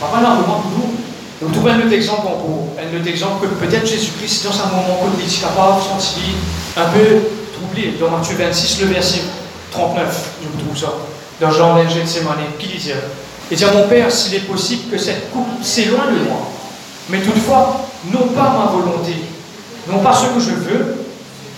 [0.00, 0.96] Papa, là, pour nous,
[1.42, 2.68] nous trouvons un autre exemple en cours.
[2.80, 6.36] Un autre exemple que peut-être Jésus-Christ, dans un moment il est capable, senti
[6.76, 7.20] un peu
[7.52, 7.96] troublé.
[8.00, 9.20] Dans Matthieu 26, le verset
[9.70, 10.92] 39, je trouve ça.
[11.40, 12.96] Dans Jean de Gethsemane, qui disait
[13.50, 16.48] Il dit à mon Père, s'il est possible que cette coupe s'éloigne de moi.
[17.08, 19.14] Mais toutefois, non pas ma volonté,
[19.90, 20.96] non pas ce que je veux,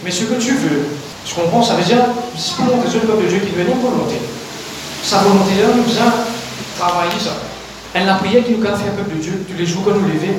[0.04, 0.86] mais ce que tu veux.
[1.26, 4.16] Je comprends, ça veut dire, montrer le peuple de Dieu qui veut une volonté.
[5.02, 7.32] Sa volonté là nous a travaillé ça.
[7.94, 9.90] Elle la prière qui nous a fait un peuple de Dieu, tous les jours que
[9.90, 10.38] nous levons,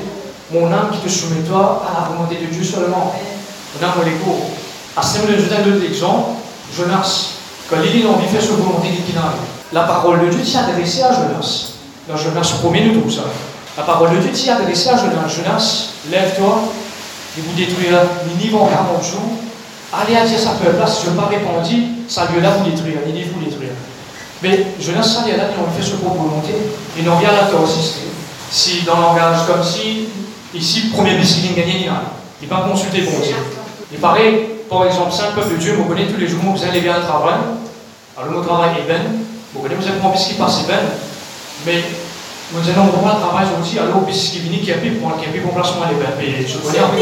[0.52, 3.14] mon âme qui te soumet toi à la volonté de Dieu seulement.
[3.74, 4.44] Mon âme, mon écho.
[4.96, 6.30] À ce moment-là, je donne deux exemples.
[6.76, 7.33] Jonas,
[7.72, 8.06] il il
[9.72, 11.72] La parole de Dieu s'est adressée à Jonas.
[12.08, 13.22] Dans Jonas, premier nous tout ça.
[13.76, 15.28] La parole de Dieu s'est adressée à Jonas.
[15.28, 16.62] Jonas, lève-toi,
[17.36, 17.98] et vous détruire
[18.28, 19.32] Ninive en 40 jours.
[19.92, 22.68] Allez à dire sa peuple là, si je n'ai pas répondu, ça lieu là vous
[22.68, 23.70] détruire, Ninive vous détruire.
[24.42, 26.52] Mais Jonas Saliana, ils ont fait ce propre volonté,
[26.98, 27.94] ils n'ont rien à aussi.
[28.50, 30.08] Si dans le langage comme si,
[30.54, 31.88] ici, premier biscuit qui gagné,
[32.42, 33.34] il pas consulté pour Dieu.
[33.92, 36.80] Il paraît, par exemple, saint peuple de Dieu, vous connaissez tous les jours, vous allez
[36.80, 37.40] bien un travail.
[38.16, 39.02] Alors le travail est ben,
[39.52, 40.80] vous connaissez, vous avez un biscuit par ben,
[41.66, 41.82] mais
[42.52, 45.32] vous allez on voit le travail aussi, alors biscuit vini qui a pu qui a
[45.32, 46.12] pu pour placement les ben.
[46.18, 47.00] Mais je connais un peu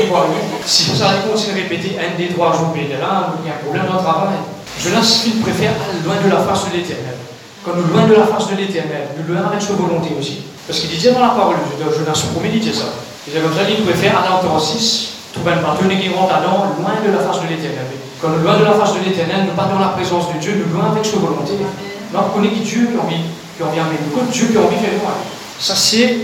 [0.64, 3.54] Si vous allez continuer à répéter un des trois jours, mais là, il y a
[3.54, 4.38] un problème dans le travail.
[4.78, 7.16] Jonas préfère aller loin de la face de l'éternel.
[7.64, 10.42] Quand nous loin de la face de l'éternel, nous loin avec sa volonté aussi.
[10.66, 12.86] Parce qu'il disait dans la parole de Jonas 1 il disait ça.
[13.26, 13.46] Il disait
[13.78, 16.34] il préfère aller en 6, trouver un bateau qui rentre
[16.78, 17.86] loin de la face de l'éternel.
[18.20, 20.64] Quand nous loin de la face de l'éternel, nous pas dans la présence de Dieu,
[20.64, 21.52] nous loin avec sa volonté.
[21.58, 23.24] Nous reconnaissons que Dieu qui envie,
[23.56, 25.10] qui envie avec nous, Dieu qui envie faire nous.
[25.58, 26.18] Ça, c'est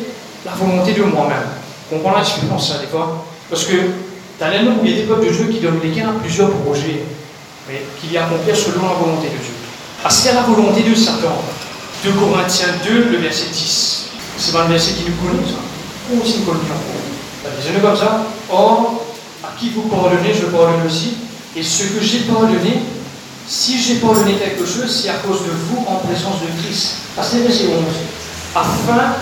[0.45, 1.49] la volonté de moi-même.
[1.91, 3.25] On comprend la différence, ça, des fois.
[3.49, 3.75] Parce que
[4.39, 7.03] dans les il y a des peuples de Dieu qui donnent lesquels à plusieurs projets
[7.69, 9.55] mais qu'il y accomplir selon la volonté de Dieu.
[10.03, 11.37] Ah, c'est la volonté de Satan.
[12.05, 14.07] 2 Corinthiens 2, le verset 10.
[14.39, 15.59] C'est pas le verset qui nous connaît, ça.
[16.23, 16.65] Aussi nous connaît
[17.61, 18.27] Disons-le comme ça.
[18.51, 19.05] Or,
[19.45, 21.17] à qui vous pardonnez, je pardonne aussi.
[21.57, 22.83] Et ce que j'ai pardonné,
[23.47, 26.97] si j'ai pardonné quelque chose, c'est à cause de vous en présence de Christ.
[27.23, 27.85] C'est le verset 11.
[28.55, 29.15] Afin,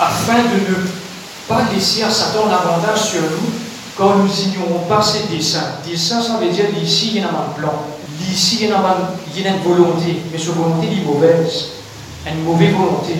[0.00, 0.86] afin de ne
[1.48, 3.50] pas laisser à Satan l'avantage sur nous
[3.96, 5.78] quand nous ignorons pas ses desseins.
[5.86, 7.72] Dessein, ça veut dire ici, il y a un plan.
[8.30, 11.66] Ici, il y a une volonté, mais cette volonté est mauvaise.
[12.26, 13.14] Une mauvaise volonté.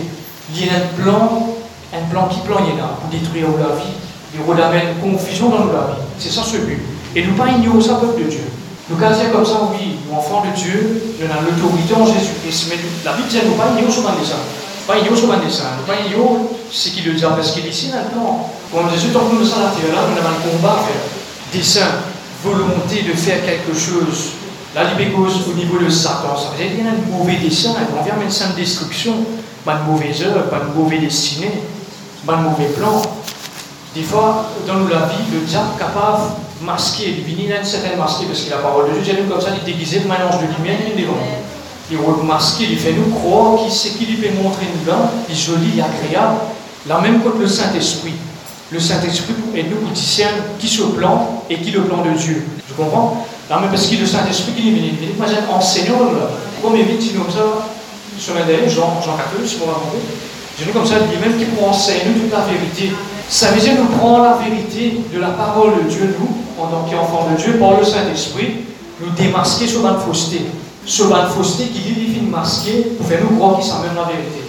[0.55, 1.49] Il y a un plan,
[1.92, 3.94] un plan qui plan, il y a pour détruire la vie,
[4.35, 6.03] il y une confusion dans la vie.
[6.19, 6.81] C'est ça ce but.
[7.17, 8.45] Et nous pas ignorer ça, peuple de Dieu.
[8.91, 12.67] Nous quand dire comme ça, oui, nous enfants de Dieu, nous avons l'autorité en Jésus-Christ.
[12.71, 14.41] Mais la Bible dit, nous pas ignorer ce dessin.
[14.87, 15.64] Pas ignorer ce dessin.
[15.79, 18.51] Nous pas ignorer ce qu'il veut dire, parce qu'il est ici maintenant.
[18.73, 21.88] Comme Jésus, tant nous sommes la là, nous avons un combat à faire.
[22.45, 24.33] Volonté de faire quelque chose.
[24.75, 27.71] La libécose au niveau de Satan, ça veut dire qu'il y a un mauvais dessein,
[27.99, 29.14] on vient ça de destruction,
[29.64, 31.51] pas de mauvaise œuvre, pas de mauvais destinée,
[32.25, 33.03] pas de mauvais plan.
[33.99, 36.23] Des fois, dans la vie, le diable est capable
[36.61, 39.41] de masquer, de venir une certaine masquer, parce que la parole de Dieu, j'ai comme
[39.41, 41.19] ça, il déguisé de mélange de lumière et de devant.
[41.91, 45.37] Il masquer, il fait nous croire qu'il sait qu'il peut montrer une dent, il est
[45.37, 46.39] joli, il est agréable.
[46.87, 48.15] Là même contre le Saint-Esprit.
[48.71, 52.47] Le Saint-Esprit est nous qui discerne qui se plan et qui le plan de Dieu.
[52.69, 53.27] Je comprends?
[53.51, 55.99] Là, mais parce que le Saint-Esprit qui est venu, il moi j'aime enseignant,
[56.63, 57.67] comme vite, si comme ça,
[58.17, 59.99] sur un Jean, Jean 14, si on va raconter.
[60.57, 62.93] J'ai comme ça, lui-même qui pour enseigner nous toute la vérité.
[63.29, 66.88] Ça veut dire nous prend la vérité de la parole de Dieu, nous, en tant
[66.91, 68.64] qu'enfants de Dieu, par le Saint-Esprit,
[69.01, 70.43] nous démasquer sur la fausseté.
[70.87, 74.41] Sur la fausseté qui dit qu'il masquer pour faire nous croire qu'il même la vérité.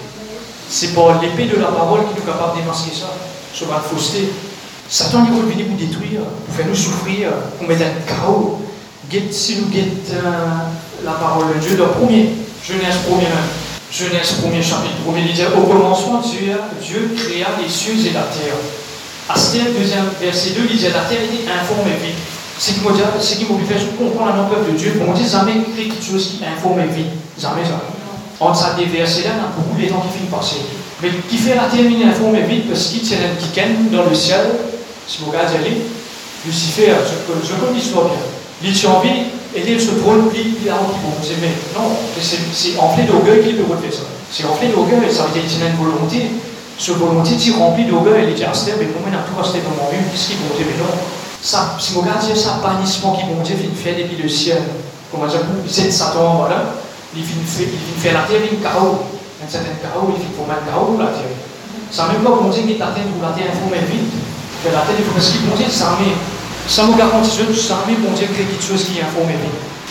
[0.69, 3.11] C'est par l'épée de la parole qui nous est capable de démasquer ça,
[3.53, 4.31] sur la fausseté.
[4.87, 8.59] Satan, veut venir nous détruire, pour faire nous souffrir, pour mettre un chaos
[9.31, 10.15] si nous guettons
[11.03, 12.29] la parole de Dieu, dans premier,
[12.63, 13.27] Genèse 1 même,
[13.91, 18.21] Genèse 1 chapitre 1 il dit Au commencement, Dieu, Dieu créa les cieux et la
[18.29, 18.53] terre.
[19.27, 22.15] À ce deuxième verset 2, il dit La terre était informe et vide.
[22.59, 26.03] Ce qui m'a fait comprendre dans le peuple de Dieu, on dit jamais écrit quelque
[26.03, 27.05] chose qui informe vie.
[27.39, 27.81] Jamais ça.
[28.39, 30.61] Entre ça des versets là, y a beaucoup de temps qui finissent passer.
[31.01, 34.45] Mais qui fait la terminer informe vite parce qu'il tient un qui dans le ciel,
[35.07, 35.55] si vous regardez,
[36.45, 38.19] Lucifer, je, je connais l'histoire bien.
[38.61, 41.89] Il tient envie, et il se trône, puis il a bon, c'est mais non,
[42.21, 44.05] c'est enflé d'orgueil qu'il peut faire ça.
[44.31, 46.29] C'est enflé d'orgueil, ça veut dire qu'il a une volonté.
[46.77, 49.75] Ce volonté qui remplit d'orgueil, il dit, ah, mais moi, il a tout resté dans
[49.75, 50.93] mon qu'est-ce qu'il vont dire, mais non.
[51.41, 54.61] Ça, si vous regardez ça, bannissement qui vont dire, il fait depuis le ciel.
[55.11, 56.77] Comment dire, c'est Satan, voilà.
[57.17, 59.01] Il fait, il fait la terre, il chaos.
[59.43, 61.35] Un certain chaos, il fait pour mettre chaos, la terre.
[61.91, 64.13] Ça même pas dit qu'il la terre, pour la terre, il faut mettre vite.
[64.63, 66.13] La terre, il faut, parce qu'il vont dire, ça met
[66.69, 69.33] ça me garantit que me bon Dieu quelque chose qui informe.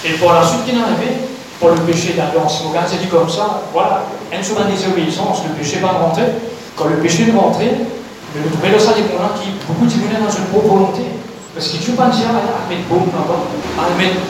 [0.06, 1.26] Et pour la suite qui est arrivée,
[1.58, 5.42] pour le péché d'Adam, si vous regardez dit comme ça, voilà, un sur la désobéissance,
[5.42, 6.38] le péché va rentrer.
[6.76, 10.46] Quand le péché est rentré, le trouver ça des là qui beaucoup de dans une
[10.54, 11.02] propre volonté.
[11.50, 13.42] Parce que tu ne pas dire à mettre bon là-bas,
[13.74, 14.22] à mettre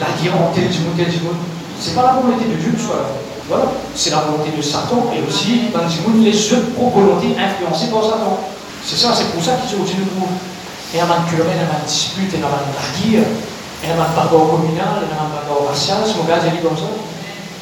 [0.00, 1.36] la dire en tel du monde, tel du monde.
[1.76, 3.12] Ce n'est pas la volonté de Dieu soit là.
[3.44, 7.92] Voilà, c'est la volonté de Satan et aussi dans le monde les autres volontés influencées
[7.92, 8.40] par Satan.
[8.80, 10.59] C'est ça, c'est pour ça qu'il dit au nous il
[10.94, 16.62] y a une dispute, y a un bagarre communal, un bagarre racial, mon gars dit
[16.62, 16.90] comme ça,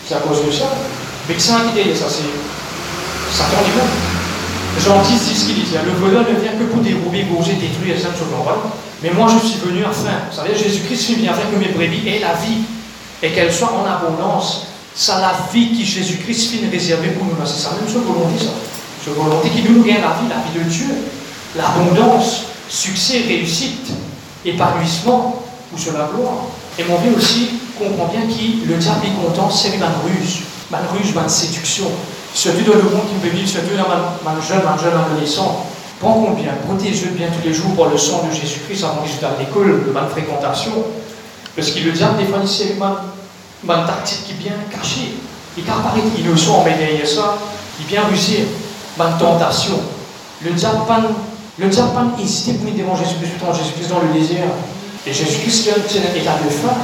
[0.06, 0.64] c'est à cause de ça.
[1.28, 2.24] Mais que ça, idée, ça, c'est
[3.36, 4.08] Satan lui-même.
[4.80, 7.96] Jean 10 dit ce qu'il dit, le voleur ne vient que pour dérouler, gauger, détruire,
[7.98, 8.70] ça, sur l'envol.
[9.02, 12.20] Mais moi, je suis venu afin, vous savez, Jésus-Christ vient afin que mes brebis aient
[12.20, 12.62] la vie
[13.22, 14.66] et qu'elles soient en abondance.
[14.94, 17.34] C'est la vie qui Jésus-Christ finit réservée pour nous.
[17.44, 18.50] C'est ça, même ce volonté, ça.
[19.04, 20.88] Ce volonté qui nous gagne la vie, la vie de Dieu,
[21.56, 23.88] l'abondance succès, réussite,
[24.44, 26.46] épanouissement ou sur la gloire.
[26.78, 30.38] Et mon Dieu aussi comprend bien que le diable est content, c'est une ruse,
[30.70, 31.90] une ruse, une séduction.
[32.34, 35.66] Surtout dans le monde qui peut vivre, surtout dans ma jeune, ma jeune adolescent.
[36.00, 39.24] Prends compte bien, protège-le bien tous les jours pour le sang de Jésus-Christ avant qu'il
[39.24, 40.70] à l'école, de ma fréquentation.
[41.56, 45.16] Parce que le diable, des fois, c'est une tactique qui est bien cachée.
[45.58, 47.36] Et car paraît qu'il le sont mais ça,
[47.80, 48.46] il est bien rusé,
[48.96, 49.80] une tentation.
[50.44, 51.00] Le diable, pas
[51.58, 54.46] le pas hésité pour devant Jésus-Christ, Jésus-Christ dans le désert.
[55.06, 56.74] Et Jésus-Christ tient un état de faim,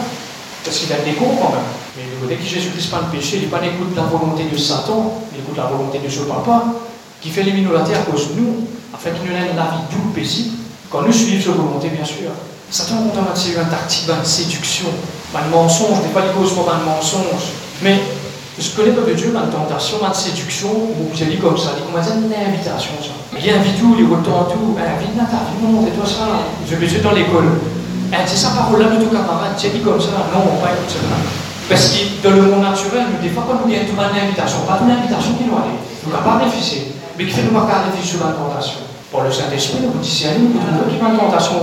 [0.64, 1.62] parce qu'il a des cons quand même.
[1.96, 5.40] Mais dès que Jésus-Christ pas le péché, il pas écoute la volonté de Satan, il
[5.40, 6.64] écoute la volonté de son papa,
[7.20, 10.10] qui fait l'éliminer la terre cause de nous, afin qu'il nous ait la vie doux,
[10.14, 10.56] paisible,
[10.90, 12.30] quand nous suivons sa volonté, bien sûr.
[12.70, 14.86] Satan compte une tactique, une séduction,
[15.34, 17.52] un mensonge, n'est pas les causes pour un mensonge.
[17.82, 18.00] Mais
[18.58, 21.74] je connais pas de Dieu, une tentation, une séduction, ou vous avez dit comme ça,
[21.74, 23.10] dit comment une invitation, ça.
[23.34, 27.12] Il invite tout, il retourne tout, invite Nathalie, non, c'est toi ça, je vais dans
[27.12, 27.50] l'école.
[28.26, 31.18] C'est sa parole-là de ton camarade, tu dit comme ça, non, on va écouter ça.
[31.66, 34.92] Parce que dans le monde naturel, des fois, quand nous avons une invitation, pas une
[34.92, 38.26] invitation qui nous arrive, nous n'avons pas réfléchi, mais qui fait nous pas réfléchir sur
[38.26, 38.86] la tentation?
[39.10, 41.58] Pour le Saint-Esprit, nous disons à nous, nous avons une tentation?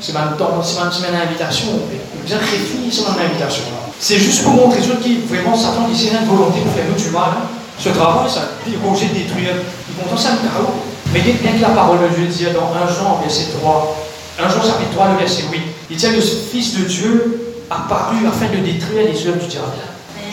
[0.00, 3.81] C'est une invitation, nous réfléchir sur l'invitation.
[4.02, 7.10] C'est juste pour montrer ceux qui, vraiment, Satan, dit c'est une volonté pour faire du
[7.14, 7.46] mal.
[7.78, 9.54] Ce travail, ça, il de détruire.
[9.88, 10.74] Ils vont ça le chaos.
[11.14, 13.96] Mais bien que la parole de Dieu dit dans 1 Jean, verset 3,
[14.40, 18.26] 1 Jean chapitre 3, le verset 8, il dit que le Fils de Dieu apparu
[18.26, 19.70] afin de détruire les œuvres du diable.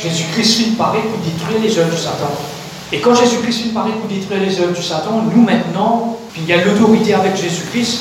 [0.02, 2.32] Jésus-Christ finit paraît pour détruire les œuvres du Satan.
[2.92, 6.50] Et quand Jésus-Christ finit paraît pour détruire les œuvres du Satan, nous maintenant, puis il
[6.50, 8.00] y a l'autorité avec Jésus-Christ,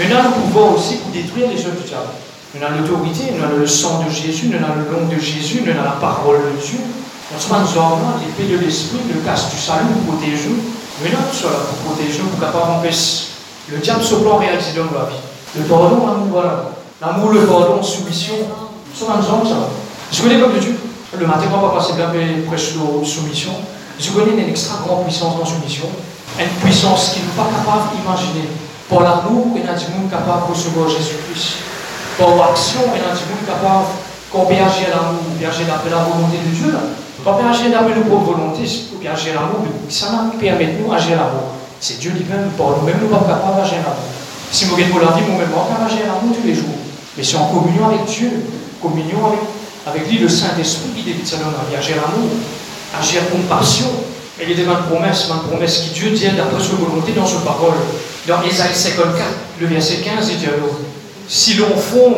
[0.00, 2.16] avons le pouvoir aussi pour détruire les œuvres du diable.
[2.54, 5.62] Nous avons l'autorité, nous avons le sang de Jésus, nous avons le nom de Jésus,
[5.64, 6.80] nous avons la parole de Dieu.
[7.32, 10.52] Nous sommes en l'épée de l'esprit, le casque du salut nous protège.
[11.02, 13.32] Mais nous sommes là pour protéger, pour capable empêcher
[13.70, 15.16] le diable se plan réaliser dans la vie.
[15.56, 16.72] Le pardon, l'amour, voilà.
[17.00, 18.34] L'amour, le pardon, soumission.
[18.36, 19.68] Nous sommes ensemble, ça.
[20.10, 20.76] Je connais comme de Dieu.
[21.18, 22.10] Le matin, on va passer bien
[22.46, 23.52] prêche de soumission.
[23.98, 25.86] Je connais une extra grande puissance dans soumission?
[26.38, 28.48] Une puissance qui n'est pas capable d'imaginer.
[28.90, 31.71] Pour l'amour, il y a du monde capable de recevoir Jésus-Christ
[32.18, 33.86] dans l'action et dans le capable
[34.32, 36.74] agir l'amour, agir d'après la volonté de Dieu.
[37.22, 38.66] Agir d'après nos propres volontés,
[39.06, 41.54] agir l'amour, ça nous permet de nous agir l'amour.
[41.80, 44.08] C'est Dieu lui-même, pour nous-mêmes, nous ne sommes pas capables d'agir l'amour.
[44.50, 46.78] Si nous regardons la vie, nous-mêmes, on peut agir l'amour tous les jours.
[47.16, 48.30] Mais c'est en communion avec Dieu,
[48.80, 49.18] communion
[49.86, 52.30] avec, lui, le Saint-Esprit, qui débute ça dans agir l'amour,
[52.98, 53.86] agir compassion.
[54.40, 57.26] Et il y a une promesse, une promesse qui Dieu dit d'après sa volonté dans
[57.26, 57.76] sa parole.
[58.26, 59.26] Dans Isaïe 54,
[59.60, 60.78] le verset 15, il dit alors,
[61.32, 62.14] si l'on fond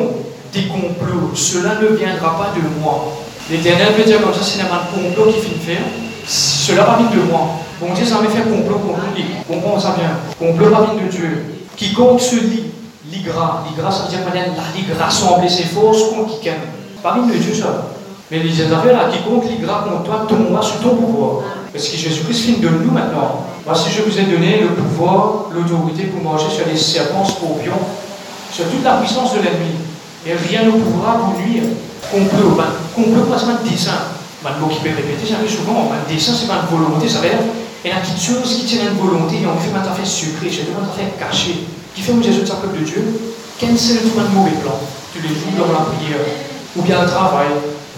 [0.52, 3.12] des complots, cela ne viendra pas de moi.
[3.48, 5.82] L'Éternel peut dire comme ça, c'est un complot qui finit de faire.
[6.26, 7.60] Cela va venir de moi.
[7.80, 9.04] Bon Dieu, ça m'a fait complot, complot,
[9.46, 10.10] comprends ça bien.
[10.36, 11.44] Complot va venir de Dieu.
[11.76, 12.64] Quiconque se lit,
[13.08, 16.48] ligra, ligra, ça veut dire la ligue rassembler ses forces contre qui
[17.00, 17.90] Pas venir de Dieu, ça.
[18.32, 21.42] Mais les affaires là, quiconque ligra contre toi, tombe sur ton pouvoir.
[21.72, 23.46] Parce que Jésus-Christ finit de nous maintenant.
[23.64, 27.78] Voici, je vous ai donné le pouvoir, l'autorité pour manger sur les serpents, scorpions,
[28.54, 29.74] sur toute la puissance de l'ennemi.
[30.24, 31.64] et rien ne pourra vous nuire.
[32.06, 34.14] Complot, ben, complot, pas seulement dessin.
[34.44, 37.18] Ben, le mot qui peut répéter, j'arrive souvent, ben, dessin, c'est pas une volonté, ça
[37.18, 37.42] veut dire,
[37.84, 40.46] il y a petite chose qui tient une volonté, et on fait un affaire secret,
[40.46, 43.02] c'est un affaire caché, qui fait que Jésus de peuple de Dieu,
[43.58, 44.78] cancel tout un mauvais plan,
[45.12, 46.22] tous les jours dans la prière,
[46.76, 47.50] ou bien le travail,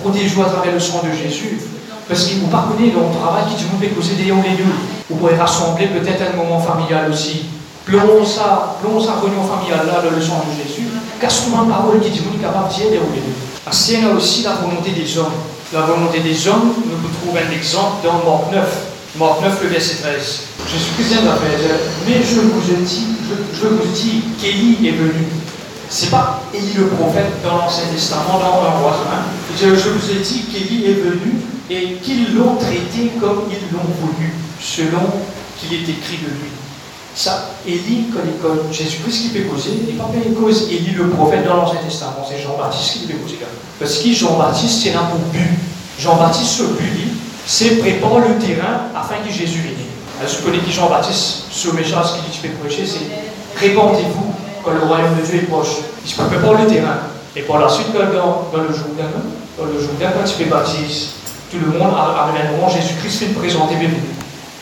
[0.03, 1.61] protégez-vous à travers le sang de Jésus,
[2.09, 4.75] parce que vous parvenez dans le travail qui vous fait causer des deux.
[5.11, 7.47] Vous pourrez rassembler peut-être un moment familial aussi.
[7.87, 10.89] Plonge ça, plonge sa réunion familiale là dans le sang de Jésus.
[11.21, 13.37] Casse-toi une parole qui dit vous capable de dire les deux.
[13.65, 15.39] Parce qu'il y a aussi la volonté des hommes.
[15.73, 18.87] La volonté des hommes, nous trouvons un exemple dans Marc 9.
[19.21, 20.41] Marc 9, le verset 13.
[20.67, 25.25] Jésus-Christ vient dire, mais je vous dis, je, je vous dis qu'Élie est venu.
[25.89, 28.97] C'est pas Élie le prophète dans l'Ancien Testament, dans un roi.
[29.57, 31.35] Je, je vous ai dit qu'Élie est venu
[31.71, 35.07] et qu'ils l'ont traité comme ils l'ont voulu, selon
[35.61, 36.51] qu'il est écrit de lui.
[37.17, 41.47] Ça, Élie, quand, Jésus-Christ qui peut causer, il n'est pas bien cause Élie le prophète
[41.47, 43.39] dans l'Ancien Testament, c'est Jean-Baptiste qui peut causer.
[43.81, 45.59] Parce que Jean-Baptiste, c'est là pour but.
[45.99, 49.89] Jean-Baptiste, ce but, c'est préparer le terrain afin que Jésus vienne.
[50.21, 54.81] Alors, je connais qui Jean-Baptiste, ce méchant, ce qu'il peut prêcher, c'est répandez-vous quand le
[54.81, 55.89] royaume de Dieu est proche.
[56.05, 56.99] Il se prépare le terrain.
[57.35, 59.09] Et par la suite, dans, le Jourdain,
[59.57, 61.13] dans le Jourdain, quand tu fais baptise,
[61.51, 63.97] tout le monde moment Jésus-Christ fait présenter Bible.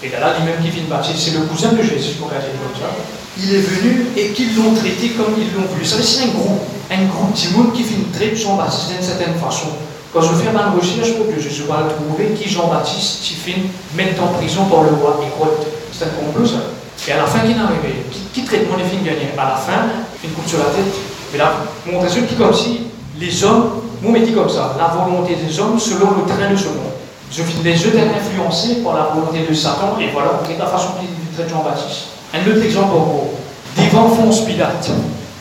[0.04, 2.92] Et là, lui-même qui de baptiser, c'est le cousin de Jésus, pour dire comme ça.
[3.40, 5.84] Il est venu et qu'ils l'ont traité comme ils l'ont voulu.
[5.84, 6.60] Ça, c'est un groupe,
[6.92, 9.68] un groupe de monde qui vient traiter Jean-Baptiste d'une certaine façon.
[10.12, 14.22] Quand je fais ma recherche pour que je sois trouver qui Jean-Baptiste qui finit mettre
[14.22, 15.66] en prison par le roi Hérode.
[15.90, 16.60] C'est un complot, ça.
[17.08, 19.32] Et à la fin, qui est arrivé Qui, qui traite mon effet gagné?
[19.38, 19.88] À la fin,
[20.22, 20.92] une coupe sur la tête.
[21.32, 22.80] Mais là, mon raisonnement qui comme si
[23.18, 26.66] les hommes mon métier comme ça, la volonté des hommes selon le train de ce
[26.66, 26.92] monde.
[27.36, 30.90] Je les yeux d'être influencé par la volonté de Satan, et voilà, c'est la façon
[31.00, 32.02] qu'il traite Jean-Baptiste.
[32.32, 33.30] Un autre exemple pour vous.
[33.76, 34.88] Devant Fonce Pilate,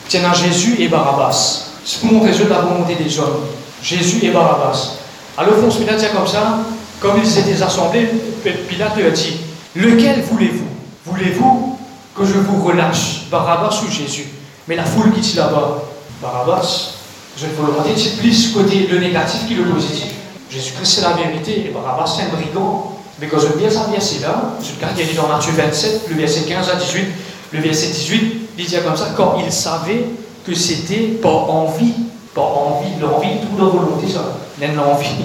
[0.08, 1.66] tiens Jésus et Barabbas.
[1.84, 3.44] C'est pour montrer la volonté des hommes.
[3.80, 4.94] Jésus et Barabbas.
[5.38, 6.58] Alors Fonce Pilate, c'est comme ça,
[6.98, 8.08] comme ils étaient assemblés,
[8.42, 9.36] Pilate lui a dit
[9.76, 10.66] Lequel voulez-vous?
[11.06, 11.78] Voulez-vous
[12.16, 14.26] que je vous relâche, Barabbas ou Jésus?
[14.66, 15.84] Mais la foule qui dit là-bas,
[16.20, 16.94] Barabbas,
[17.36, 20.13] je vous le c'est plus côté le négatif que le positif?
[20.54, 22.92] Jésus-Christ, c'est la vérité, et Barabbas, c'est un brigand.
[23.20, 26.42] Mais quand je bien ça verset là, je le dit dans Matthieu 27, le verset
[26.42, 27.06] 15 à 18,
[27.52, 30.04] le verset 18, il dit comme ça, quand il savait
[30.46, 31.94] que c'était par envie,
[32.34, 35.24] par envie, l'envie, tout la volonté, ça, l'envie,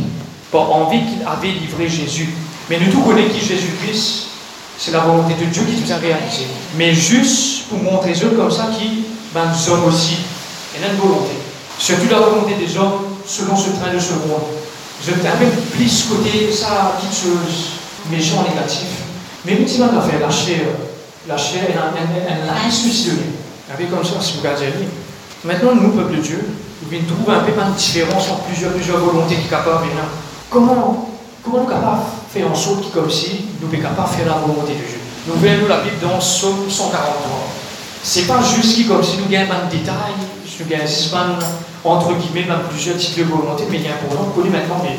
[0.52, 2.30] par envie qu'il avait livré Jésus.
[2.70, 4.28] Mais nous tous connaissons qui Jésus-Christ,
[4.78, 6.46] c'est la volonté de Dieu qui nous a réalisé.
[6.76, 10.18] Mais juste pour montrer eux comme ça, qui, ben, nous sommes aussi,
[10.76, 11.34] et une volonté.
[11.78, 14.59] Surtout la volonté des hommes selon ce train de ce monde.
[15.06, 17.70] Je permets plus côté ça, chose,
[18.12, 18.88] méchant, négatif.
[19.46, 20.30] Mais effectivement, on a fait la
[21.38, 23.12] chair, elle a insuffisé.
[23.74, 24.66] Avec comme ça, si vous regardez
[25.46, 26.46] Maintenant, nous, peuple de Dieu,
[26.84, 29.92] nous trouver un peu de différence entre plusieurs, plusieurs volontés qui sont capables de
[30.50, 31.10] Comment,
[31.44, 34.26] comment nous capables de faire en sorte que, comme si nous sommes capables de faire
[34.26, 35.00] la volonté de Dieu?
[35.28, 37.48] Nous voyons la Bible dans Somme 143.
[38.04, 40.14] Ce n'est pas juste comme si nous gagnons un détail,
[40.60, 40.88] nous gagnons
[41.84, 44.82] entre guillemets, même plusieurs types de volonté, mais il y a un programme connu maintenant.
[44.84, 44.98] Mais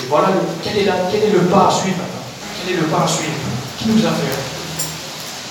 [0.00, 0.28] et voilà,
[0.62, 2.24] quel est, quel est le pas à suivre maintenant?
[2.56, 3.36] Quel est le pas à suivre?
[3.78, 4.36] Qui nous a fait?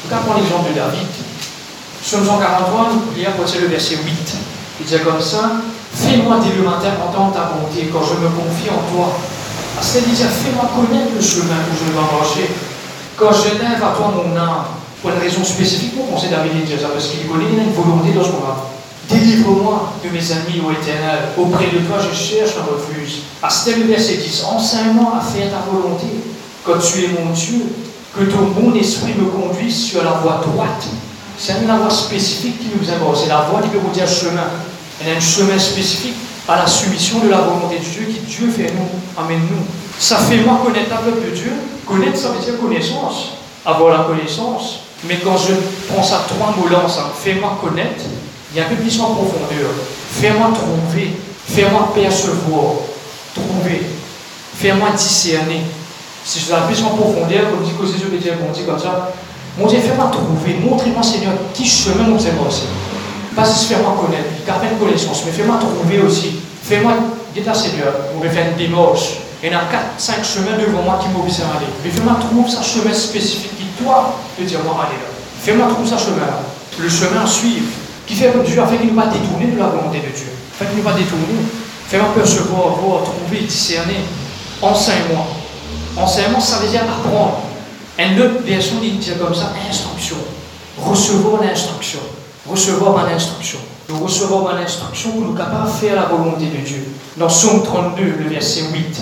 [0.06, 1.08] On va prendre l'exemple de David.
[2.02, 4.14] Psaume 143, il y a le verset 8.
[4.80, 5.62] Il dit comme ça
[5.94, 9.18] Fais-moi matin entendre ta bonté quand je me confie en toi.
[9.82, 12.50] C'est-à-dire, fais-moi connaître le chemin que je dois marcher.
[13.18, 14.66] Quand je lève à toi mon âme,
[15.02, 18.24] pour une raison spécifique, pour penser David dit ça, parce qu'il connaît, une volonté dans
[18.24, 18.79] son âme.
[19.10, 21.30] Délivre-moi de mes amis, ô Éternel.
[21.38, 23.22] Auprès de toi, je cherche un refuge.
[23.42, 26.06] À ce verset 10, enseigne-moi à faire ta volonté,
[26.64, 27.66] quand tu es mon Dieu,
[28.16, 30.86] que ton bon esprit me conduise sur la voie droite.
[31.38, 33.00] C'est une voie spécifique qui nous aime.
[33.16, 34.50] C'est la voie qui vous dire chemin.
[35.04, 36.16] Y a un chemin spécifique
[36.48, 39.64] à la soumission de la volonté de Dieu qui Dieu fait nous, amène-nous.
[39.98, 41.54] Ça fait moi connaître la de Dieu.
[41.86, 43.34] Connaître, ça veut dire connaissance.
[43.66, 44.82] Avoir la connaissance.
[45.06, 45.54] Mais quand je
[45.88, 48.04] prends ça trois mots là ça fais-moi connaître,
[48.52, 49.70] il y a un peu plus en profondeur.
[50.12, 51.14] Fais-moi trouver,
[51.48, 52.74] fais-moi percevoir,
[53.36, 53.82] trouver,
[54.56, 55.62] fais-moi discerner.
[56.26, 59.12] Si je vais plus en profondeur, comme dit que c'est ce bon dit comme ça,
[59.58, 62.64] mon Dieu, fais-moi trouver, montrez-moi Seigneur, qui chemin nous aussi.
[63.36, 66.40] Pas juste fais-moi connaître, car une connaissance, mais fais-moi trouver aussi.
[66.64, 66.94] Fais-moi,
[67.34, 69.20] dites à Seigneur, vous vais faire une démarche.
[69.42, 71.68] Il y en a 4, 5 chemins devant moi qui m'obéissent à aller.
[71.84, 75.08] Mais fais-moi trouver ça chemin spécifique qui, toi, te dire, moi, aller là.
[75.42, 76.28] Fais-moi trouver ça chemin
[76.78, 77.68] Le chemin à suivre
[78.10, 80.66] qui fait que Dieu, afin qu'il ne pas détourner de la volonté de Dieu, afin
[80.66, 81.46] qu'il ne pas détourner,
[81.88, 84.00] fais-moi percevoir, voir, trouver, discerner,
[84.64, 85.28] enseigne-moi.
[85.96, 87.42] Enseignement, ça veut dire apprendre.
[88.00, 90.16] Une autre version dit comme ça, instruction.
[90.80, 92.00] Recevoir l'instruction.
[92.50, 93.60] Recevoir l'instruction.
[93.90, 96.88] nous recevons une instruction pour nous capables de faire la volonté de Dieu.
[97.16, 99.02] Dans Somme 32, le verset 8,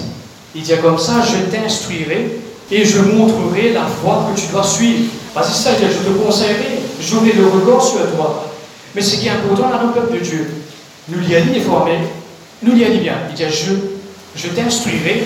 [0.56, 2.40] il dit comme ça, je t'instruirai
[2.70, 5.06] et je montrerai la voie que tu dois suivre.
[5.34, 8.48] Parce que ça, je te conseillerai, j'aurai le regard sur toi.
[8.98, 10.64] Mais ce qui est important dans le peuple de Dieu,
[11.10, 12.00] nous l'y a dit formé,
[12.64, 13.74] nous l'y a dit bien, il dit, je,
[14.36, 15.24] je t'instruirai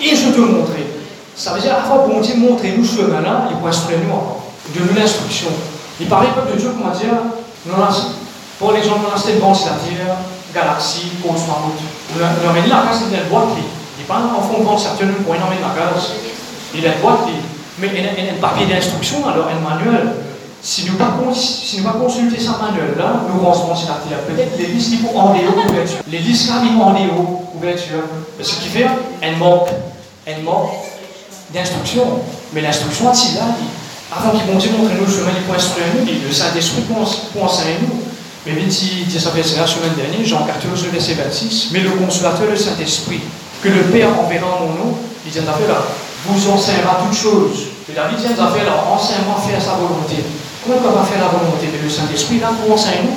[0.00, 0.86] et je te montrerai.
[1.34, 4.52] Ça veut dire, la fois, bon Dieu, montrez-nous ce chemin-là, il faut instruire nous encore.
[4.72, 5.48] De nous l'instruction.
[6.00, 7.10] Il parlait peuple de Dieu, comment dire,
[8.56, 10.14] pour les gens, nous avons cette bande, c'est-à-dire,
[10.54, 11.74] galaxie, cosmos,
[12.14, 15.32] nous avons la case, c'est une boîte, il n'est pas en fond de nous pouvons
[15.32, 16.12] mettre la case.
[16.72, 17.26] Il a une boîte,
[17.80, 20.27] mais il y a un papier d'instruction, alors un manuel.
[20.60, 24.14] Si nous pas, si pas consulter ce manuel-là, nous recevons cette article.
[24.26, 25.98] Peut-être les listes qui vont en déo couverture.
[26.10, 28.02] Les listes qui vont en déo couverture.
[28.40, 28.86] Ce qui fait
[29.22, 29.68] un manque,
[30.26, 30.70] un manque
[31.54, 32.04] d'instruction.
[32.52, 33.46] Mais l'instruction, c'est là,
[34.10, 38.00] avant qu'ils vont montrer nous chemin, il faut instruire nous, le Saint-Esprit pour enseigner nous.
[38.46, 42.56] Mais il dit ça la semaine dernière, Jean 14, verset 26, mais le consolateur, le
[42.56, 43.20] Saint-Esprit,
[43.62, 45.82] que le Père enverra en mon nom, il dit, fait là,
[46.24, 47.66] vous enseignera toutes choses.
[47.90, 50.24] Et David vient faire là, enseignement faire sa volonté.
[50.68, 53.16] Comment faire la volonté de le Saint-Esprit là pour enseigner nous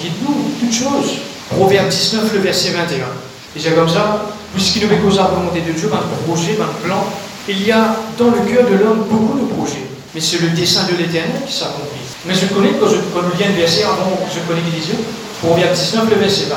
[0.00, 1.18] Dites-nous toutes choses.
[1.48, 3.06] Proverbe 19, le verset 21.
[3.54, 6.84] Et c'est comme ça, puisqu'il nous veut causer la volonté de Dieu, un projet, un
[6.84, 7.04] plan,
[7.48, 9.86] il y a dans le cœur de l'homme beaucoup de projets.
[10.12, 12.02] Mais c'est le dessein de l'éternel qui s'accomplit.
[12.26, 14.98] Mais je connais, quand je, quand je lis un verset avant, je connais qui dit
[15.40, 16.56] Proverbe 19, le verset 20.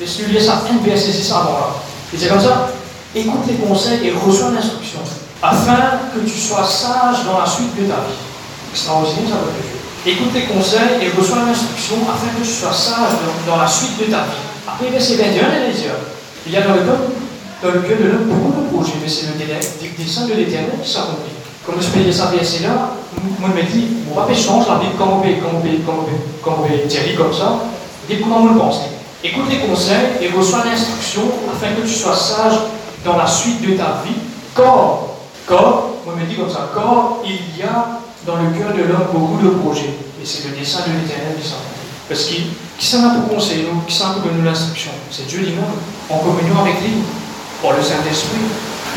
[0.00, 1.76] Laisse-nous lire ça, un verset 6 avant là.
[2.14, 2.70] Et c'est comme ça,
[3.14, 5.00] écoute les conseils et reçois l'instruction,
[5.42, 8.31] afin que tu sois sage dans la suite de ta vie.
[8.72, 10.10] Extraordinaire, ça va.
[10.10, 14.04] Écoute les conseils et reçois l'instruction afin que tu sois sage dans, la suite de
[14.10, 14.42] ta vie.
[14.66, 15.84] Après, verset 21, il dit
[16.46, 16.96] il y a dans le, cœur,
[17.62, 20.90] dans le cœur de l'homme beaucoup de projets, mais c'est le dessein de l'éternel qui
[20.90, 21.30] s'accomplit.
[21.64, 22.94] Comme je dire ça verset là,
[23.38, 25.60] moi je me dis, on va pas changer la Bible comme on veut, comme on
[25.60, 27.60] veut, comme on comme on veut, comme ça,
[28.08, 28.80] dis comment on le pense.
[29.22, 32.58] Écoute les conseils et reçois l'instruction afin que tu sois sage
[33.04, 34.18] dans la suite de ta vie,
[34.54, 35.14] Quand,
[35.46, 39.10] quand, moi me dit comme ça, quand il y a dans le cœur de l'homme
[39.12, 41.56] beaucoup de projets, et c'est le dessein de l'éternel qui s'en
[42.08, 42.46] Parce qu'il
[42.78, 45.78] qui s'en a pour conseiller nous, qui s'en a pour donner l'instruction C'est Dieu lui-même,
[46.10, 47.02] en communion avec lui,
[47.62, 48.42] par le Saint-Esprit,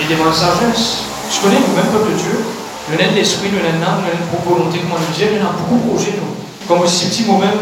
[0.02, 1.06] et devant la sagesse.
[1.30, 2.46] Je connais le même peuple de Dieu,
[2.92, 4.80] le nain de l'esprit, le nain de l'âme, le nain de volonté,
[5.18, 6.34] dire, il y en a beaucoup de projets, nous.
[6.68, 7.54] Comme aussi petit moment,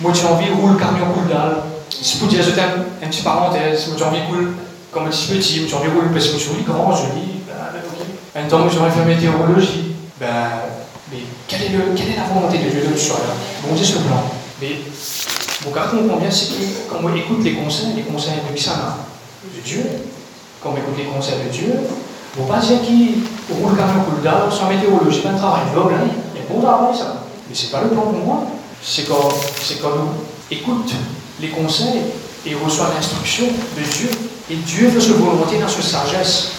[0.00, 1.62] moi j'ai envie de rouler le camion coule dalle.
[1.90, 4.46] Si vous dire, je t'aime, une petite parenthèse, moi j'ai envie de rouler
[4.90, 7.54] comme un petit petit, j'ai envie de rouler parce que je suis grand, joli, ben,
[7.86, 8.06] ok.
[8.34, 10.26] Un temps où j'aurais fait météorologie, ben,
[11.10, 13.34] mais quelle est, la volonté de Dieu de ce là
[13.66, 14.24] Bon Dieu, ce plan.
[14.60, 14.76] Mais,
[15.64, 18.58] mon gars, on comprend bien, c'est que quand on écoute les conseils, les conseils de
[18.58, 18.98] ça,
[19.44, 19.82] de Dieu,
[20.62, 21.72] quand on écoute les conseils de Dieu,
[22.38, 26.08] on ne pas dire qu'il roule camion coule dalle, sans météorologie, pas de travail hein.
[26.34, 27.24] il y a bon travail ça.
[27.48, 28.46] Mais ce n'est pas le plan pour moi.
[28.82, 29.28] C'est quand,
[29.62, 30.10] c'est quand nous
[30.50, 30.92] écoute
[31.40, 32.02] les conseils
[32.46, 34.10] et reçoit l'instruction de Dieu.
[34.50, 36.52] Et Dieu veut se volonté dans sa sagesse.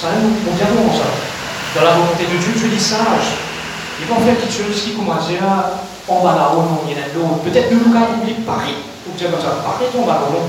[0.00, 3.45] Ça, on comment ça Dans la volonté de Dieu, Dieu est sage.
[4.00, 7.02] Il va faire quelque chose qui commence à en bas là-haut, non, il y en
[7.02, 7.38] a.
[7.42, 8.78] Peut-être nous, nous avons oublié Paris.
[9.08, 10.46] Ou dire comme ça, Paris, on va là-haut,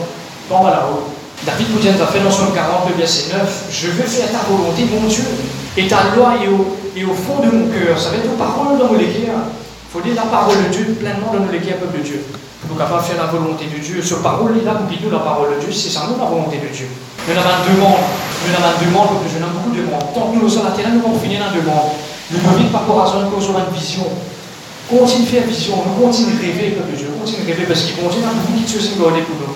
[0.53, 1.09] en bas là-haut.
[1.45, 5.07] David nous a fait dans son 40, verset 9, Je veux faire ta volonté, mon
[5.07, 5.23] Dieu,
[5.77, 6.77] et ta loi est au,
[7.09, 7.97] au fond de mon cœur.
[7.97, 9.29] Ça va être aux paroles dans mon léguer.
[9.29, 12.25] Il faut dire la parole de Dieu pleinement dans nos léguer, peuple de Dieu.
[12.61, 14.01] Pour nous capables de faire la volonté de Dieu.
[14.01, 16.67] Ce parole là, vous nous la parole de Dieu, c'est ça, nous la volonté de
[16.73, 16.89] Dieu.
[17.25, 18.05] Nous avons deux demande.
[18.45, 20.09] Nous avons deux que je n'aime beaucoup de demandes.
[20.13, 21.93] Tant que nous sommes à terre, nous allons finir dans deux demande.
[22.31, 24.03] Nous devons vite par rapport à nous avons une vision.
[24.89, 27.07] Continue à faire vision, nous continuons à rêver, peuple de Dieu.
[27.19, 29.55] Continue à rêver parce qu'il continue à beaucoup de choses pour nous.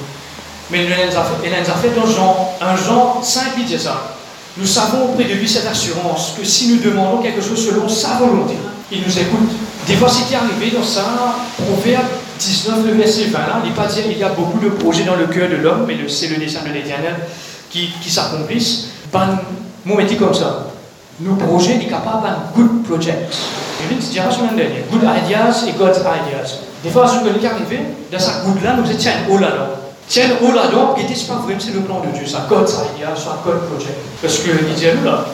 [0.70, 4.16] Mais il nous a fait dans Jean, un Jean 5, il dit ça.
[4.58, 8.16] Nous savons auprès de lui cette assurance que si nous demandons quelque chose selon sa
[8.16, 8.56] volonté,
[8.92, 9.50] il nous écoute.
[9.88, 11.06] Des fois, ce qui arrivé dans ça,
[11.58, 12.06] Proverbe
[12.40, 15.16] 19, le verset 20, là, il pas dire qu'il y a beaucoup de projets dans
[15.16, 17.16] le cœur de l'homme, mais c'est le dessein de l'éternel
[17.70, 18.88] qui, qui s'accomplissent.
[19.12, 19.40] Ben,
[19.86, 20.71] mon métier comme ça.
[21.22, 23.34] Nos projets, sont capables d'un good project.
[23.82, 24.84] Et lui, c'est la semaine dernière.
[24.92, 26.60] Good ideas et God's ideas.
[26.84, 27.80] Des fois, ce qui est arrivé,
[28.12, 29.70] dans sa good là, nous étions oh là là.
[30.08, 32.68] Tiens, oh là donc, et c'est pas vrai, c'est le plan de Dieu, ça code
[32.68, 33.96] ça, il y a un code project.
[34.22, 35.26] Parce que, il dit là,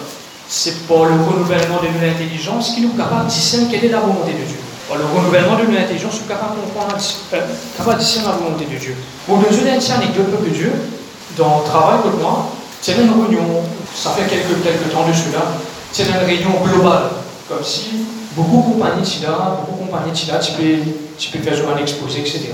[0.47, 4.01] c'est pour le renouvellement de notre intelligence qui nous capable de discerner quelle est la
[4.01, 4.59] volonté de Dieu.
[4.87, 6.95] Pour le renouvellement de notre intelligence, nous capable de comprendre,
[7.33, 7.41] euh,
[7.77, 8.95] capable de discerner la volonté de Dieu.
[9.25, 10.71] Pour nous donner une anecdote de Dieu,
[11.37, 13.63] dans le travail pour moi, c'est une réunion,
[13.95, 15.57] ça fait quelques, quelques temps de cela,
[15.91, 17.09] c'est une réunion globale,
[17.47, 19.05] comme si beaucoup de compagnies
[19.65, 22.49] beaucoup de compagnies de SIDA, tu peux, tu peux faire un exposé, etc.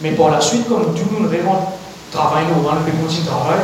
[0.00, 1.76] Mais par la suite, comme tout le monde vraiment
[2.10, 3.60] travaille normal, le petit travail,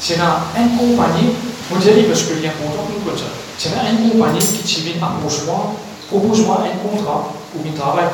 [0.00, 1.34] c'est une compagnie,
[1.70, 3.24] vous dire parce que pour nous comme ça,
[3.58, 5.74] c'est une compagnie qui vient approche-moi,
[6.08, 8.06] propose-moi un contrat ou un travail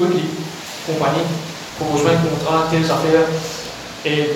[0.00, 0.24] lui,
[0.86, 1.26] compagnie,
[1.78, 3.28] propose un contrat, telles affaires.
[4.04, 4.30] Et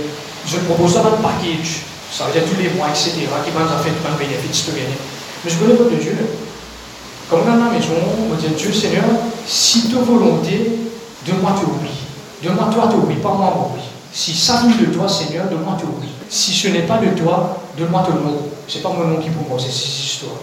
[0.47, 1.87] je propose un package.
[2.12, 3.12] Ça veut dire tous les mois, etc.
[3.45, 4.99] qui vont faire un bénéfice de gagner.
[5.45, 6.16] Mais je connais pas de Dieu.
[7.30, 7.95] Comme dans la maison,
[8.30, 9.05] on dit Dieu Seigneur,
[9.47, 10.78] si ta volonté,
[11.26, 11.91] donne-moi ton oui.
[12.43, 13.80] Donne-moi toi ton oui, pas moi oui.
[14.12, 16.09] Si ça vient de toi, Seigneur, donne-moi ton oui.
[16.28, 18.38] Si ce n'est pas de toi, donne-moi ton nom.
[18.66, 20.36] Ce n'est pas mon nom qui pour moi, c'est cette histoire.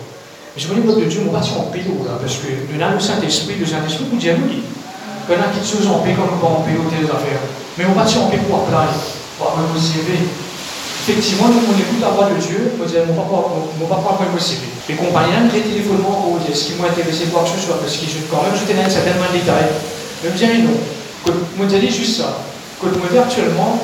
[0.56, 3.00] Mais je connais de Dieu, on va en paix là, parce que nous avons le
[3.00, 4.64] Saint-Esprit, le Saint-Esprit nous dit oui.
[5.28, 7.43] Qu'on a quelque chose en paix comme nous pas en paix aux affaires.
[7.78, 8.95] Mais on va en paix pour appeler,
[9.38, 10.24] pour un CV
[11.08, 13.47] effectivement, nous, on écoute la voix de Dieu, on dit, mon papa,
[13.80, 14.68] mon papa, moi, possible?
[14.89, 17.95] Les compagnons, les téléphonements, on dit, est-ce qu'ils m'ont intéressé quoi que ce soit, parce
[17.95, 19.72] que quand même, je un certain nombre de détails.
[20.24, 20.76] Je dirais non.
[21.55, 22.43] Moi, je dis juste ça.
[22.82, 23.80] Que je me dis actuellement,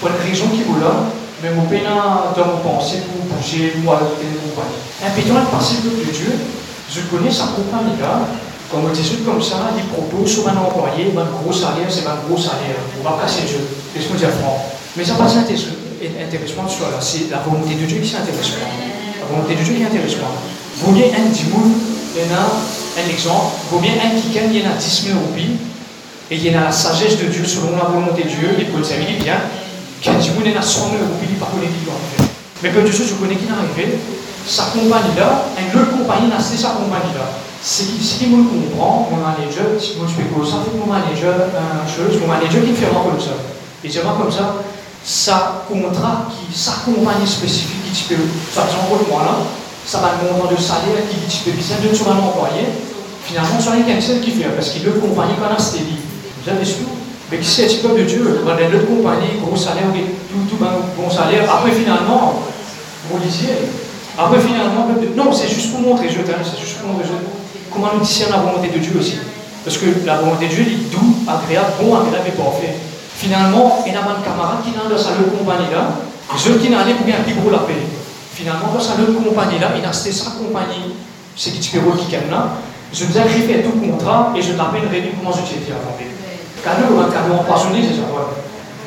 [0.00, 1.12] pour une raison qui vous là,
[1.42, 4.80] mais mon peine dans mon pensée pour bouger, pour aller une compagnie.
[5.04, 6.32] Impétant le principe de Dieu,
[6.88, 8.24] je connais sa compagnie là,
[8.72, 12.16] comme on dit comme ça, il propose sur un employé, un gros salaire, c'est un
[12.26, 12.80] gros salaire.
[12.98, 13.60] On va casser Dieu.
[13.92, 14.64] Qu'est-ce qu'on dit franc
[14.96, 15.83] Mais ça passe intéressant
[16.20, 18.68] intéressant sur c'est la volonté de Dieu qui s'intéresse pas.
[19.20, 20.32] La volonté de Dieu qui intéresse pas.
[20.82, 21.72] Vaut mieux un dimoun,
[22.14, 25.56] il y un exemple, vaut mieux un qui il y en a 10 000 roupies,
[26.30, 28.78] et il y a la sagesse de Dieu selon la volonté de Dieu, et pour
[28.78, 29.40] le dire bien,
[30.00, 32.30] qu'un dimoun, il y a 100 000 roupies, il qui doit arriver.
[32.62, 33.98] Mais peu de choses, je connais qui arrivé,
[34.46, 37.40] sa compagnie là, une autre compagnie n'a sa compagnie là.
[37.64, 42.28] Qui, qui me comprend, mon manager, si je fais ça, mon manager, une chose, mon
[42.28, 43.40] manager qui fait comme ça.
[43.88, 44.56] C'est moi comme ça,
[45.04, 49.36] sa contrat qui s'accompagne spécifique qui peut ça exemple moi là
[49.86, 52.72] ça va le montant de salaire qui dit peut bien de sur un employé
[53.22, 55.98] finalement c'est un cancel qui fait parce qu'il veut compagnie qu'on a dit
[56.42, 56.84] vous avez su?
[57.30, 61.10] Mais qui c'est un peu de Dieu dans l'autre compagnie gros salaire tout tout bon
[61.10, 61.50] salaire.
[61.52, 62.40] Après finalement
[63.10, 63.54] vous lisiez
[64.16, 67.08] après finalement non c'est juste pour montrer je c'est juste pour montrer
[67.70, 69.18] comment nous discernons la volonté de Dieu aussi?
[69.64, 73.92] Parce que la volonté de Dieu est doux agréable bon agréable et parfait Finalement, il
[73.92, 75.94] y a un camarade qui est dans sa compagnie là,
[76.36, 77.78] je qui n'allait pour bien plus gros la paix.
[78.34, 80.98] Finalement, dans sa compagnie là, il a acheté sa compagnie,
[81.36, 82.58] c'est qui tu qui est là.
[82.92, 85.94] Je vous ai fait tout contrat et je t'appelle Rémi, comment je t'ai dit avant.
[86.62, 88.30] Cadeau, un cadeau empoisonné, c'est ça, voilà.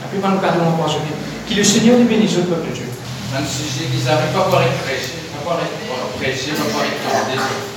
[0.02, 1.12] La plupart de cadeau empoisonné.
[1.48, 2.90] Qui le Seigneur est béni, le peuple de Dieu.
[3.32, 5.76] Un sujet qu'ils n'avaient pas encore être prêché, pas encore être
[6.20, 7.68] prêché, pas encore être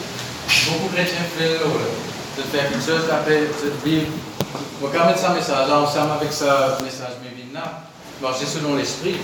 [0.71, 1.71] Beaucoup de chrétiens font
[2.37, 4.07] de faire quelque chose, de vivre
[4.83, 7.83] on va mettre ça message là ensemble avec ça message Mévina.
[8.23, 9.17] Marcher selon l'esprit,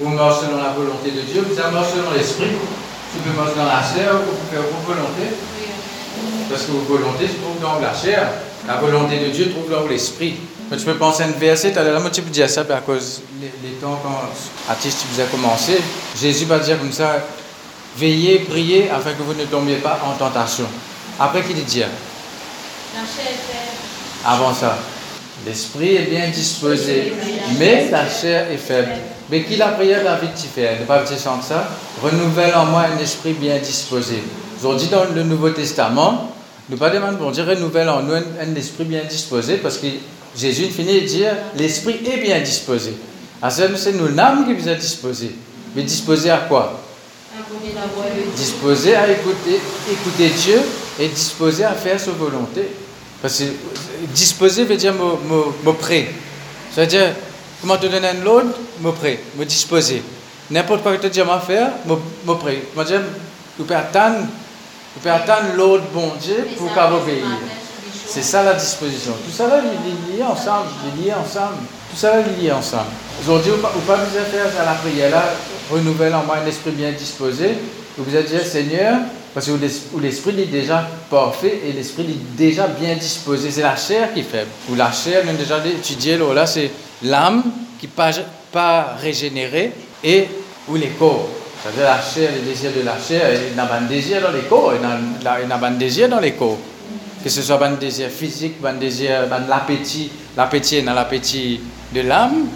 [0.00, 1.44] ou marcher selon la volonté de Dieu.
[1.48, 2.56] Vous avez marcher selon l'esprit.
[3.12, 5.36] Tu peux marcher dans la chair ou faire vos volontés.
[6.48, 8.28] Parce que vos volontés se trouvent dans la chair.
[8.66, 10.36] La volonté de Dieu trouve dans l'esprit.
[10.70, 13.22] Mais tu peux penser à un verset, tu as la moitié dire ça à cause
[13.40, 15.80] les, temps quand artiste vous a commencé.
[16.20, 17.16] Jésus va dire comme ça
[17.96, 20.66] Veillez, priez afin que vous ne tombiez pas en tentation.
[21.18, 23.34] Après, qu'il dit La chair
[24.24, 24.78] avant ça.
[25.46, 27.14] L'esprit est bien disposé,
[27.58, 28.92] mais la chair est faible.
[29.30, 31.68] Mais qui la prière la fait Ne pas dire ça.
[32.02, 34.22] Renouvelle en moi un esprit bien disposé.
[34.58, 36.34] Aujourd'hui, dans le Nouveau Testament,
[36.68, 39.86] nous pas demander pour dire renouvelle en nous un, esprit bien disposé, parce que
[40.36, 42.94] Jésus finit de dire l'esprit est bien disposé.
[43.48, 45.34] C'est nous l'âme qui vous a disposé.
[45.74, 46.80] Mais disposé à quoi?
[48.36, 49.60] Disposé à écouter,
[49.90, 50.60] écouter Dieu
[50.98, 52.68] et disposé à faire sa volonté.
[53.22, 53.44] Parce que
[54.14, 56.08] disposer veut dire me, prêt.
[56.74, 57.12] Ça veut dire,
[57.60, 60.02] comment te donner un l'autre, me prêt, me disposer.
[60.50, 62.62] N'importe quoi que tu dis à faire, me, prêt.
[62.74, 64.26] Moi, je peux attendre,
[65.02, 67.24] peux attendre l'autre bon Dieu pour qu'elle obéir.
[68.06, 69.12] C'est ça la disposition.
[69.24, 71.58] Tout ça là, il est lié ensemble, il est lié ensemble.
[71.90, 72.90] Tout ça là, il est lié ensemble.
[73.22, 75.24] Aujourd'hui, vous pas besoin faire à la prière là,
[75.70, 77.58] renouvelle en moi un esprit bien disposé.
[77.96, 78.96] Vous avez dit, Seigneur,
[79.32, 79.52] parce que
[80.00, 83.50] l'esprit est déjà parfait et l'esprit est déjà bien disposé.
[83.50, 84.50] C'est la chair qui est faible.
[84.68, 86.70] Ou la chair, a déjà étudié, là, c'est
[87.04, 87.44] l'âme
[87.78, 88.10] qui n'est pas,
[88.50, 89.72] pas régénérée
[90.02, 90.26] et
[90.68, 91.28] ou les corps.
[91.62, 94.42] C'est-à-dire la chair, les désirs de la chair, il y a un désir dans les
[94.48, 96.58] corps, il y a un désir dans les corps.
[97.22, 101.60] Que ce soit un désir physique, un désir, l'appétit, l'appétit dans l'appétit
[101.94, 102.46] de l'âme,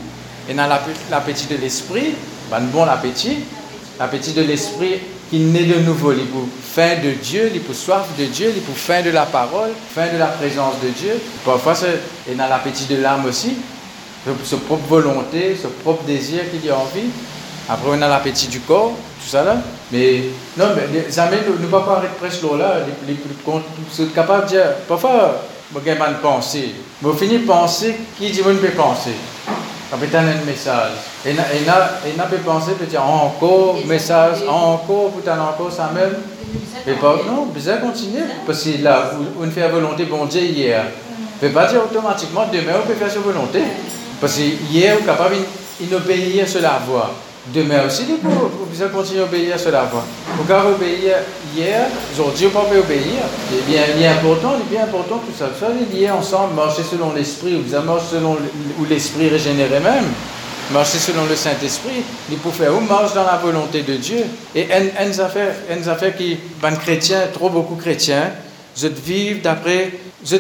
[0.49, 0.67] et dans
[1.11, 2.15] l'appétit de l'esprit,
[2.51, 3.39] un bon appétit.
[3.99, 4.95] L'appétit de l'esprit
[5.35, 8.63] qui naît de nouveau, il pour fin de Dieu, il pour soif de Dieu, il
[8.63, 11.21] pour fin de la parole, fin de la présence de Dieu.
[11.45, 13.57] Parfois, c'est dans l'appétit de l'âme aussi,
[14.45, 17.11] sa propre volonté, ce propre désir qu'il y a envie.
[17.69, 19.57] Après, on a l'appétit du corps, tout ça là.
[19.91, 20.23] Mais
[20.57, 22.77] non, mais amis ne pas parler presque là,
[23.09, 23.17] les,
[23.91, 25.43] sont capables de dire, parfois,
[25.75, 26.75] je de pensée.
[27.03, 29.15] Je finis penser, qui dit je peux penser?
[29.95, 30.91] Capitaine un message.
[31.25, 36.17] Et n'a pas pensé peut-être encore message, encore, putain encore ça même.
[36.85, 38.25] Et pas, non, besoin continuer.
[38.45, 40.83] Parce que là, on fait la volonté bon Dieu hier.
[41.41, 43.61] ne peut pas dire automatiquement demain on peut faire sa volonté.
[44.21, 45.37] Parce que hier, on est capable
[45.83, 47.13] d'obéir sur la voie.
[47.53, 50.03] Demain aussi, vous pouvez continuer à obéir sur la voie.
[50.35, 51.17] Vous pouvez obéir
[51.55, 53.21] hier, aujourd'hui, on peut obéir.
[53.51, 55.51] C'est bien, bien important, bien important tout ça.
[55.69, 58.39] Est lié ensemble, marcher selon l'esprit, ou vous marcher selon
[58.79, 60.07] où l'esprit régénéré même.
[60.73, 64.25] Marcher selon le Saint-Esprit, il faut faire ou marche dans la volonté de Dieu.
[64.55, 68.31] Et une affaire, une affaire qui, ben chrétiens, trop beaucoup chrétiens,
[68.75, 69.93] je vivre d'après,
[70.25, 70.39] je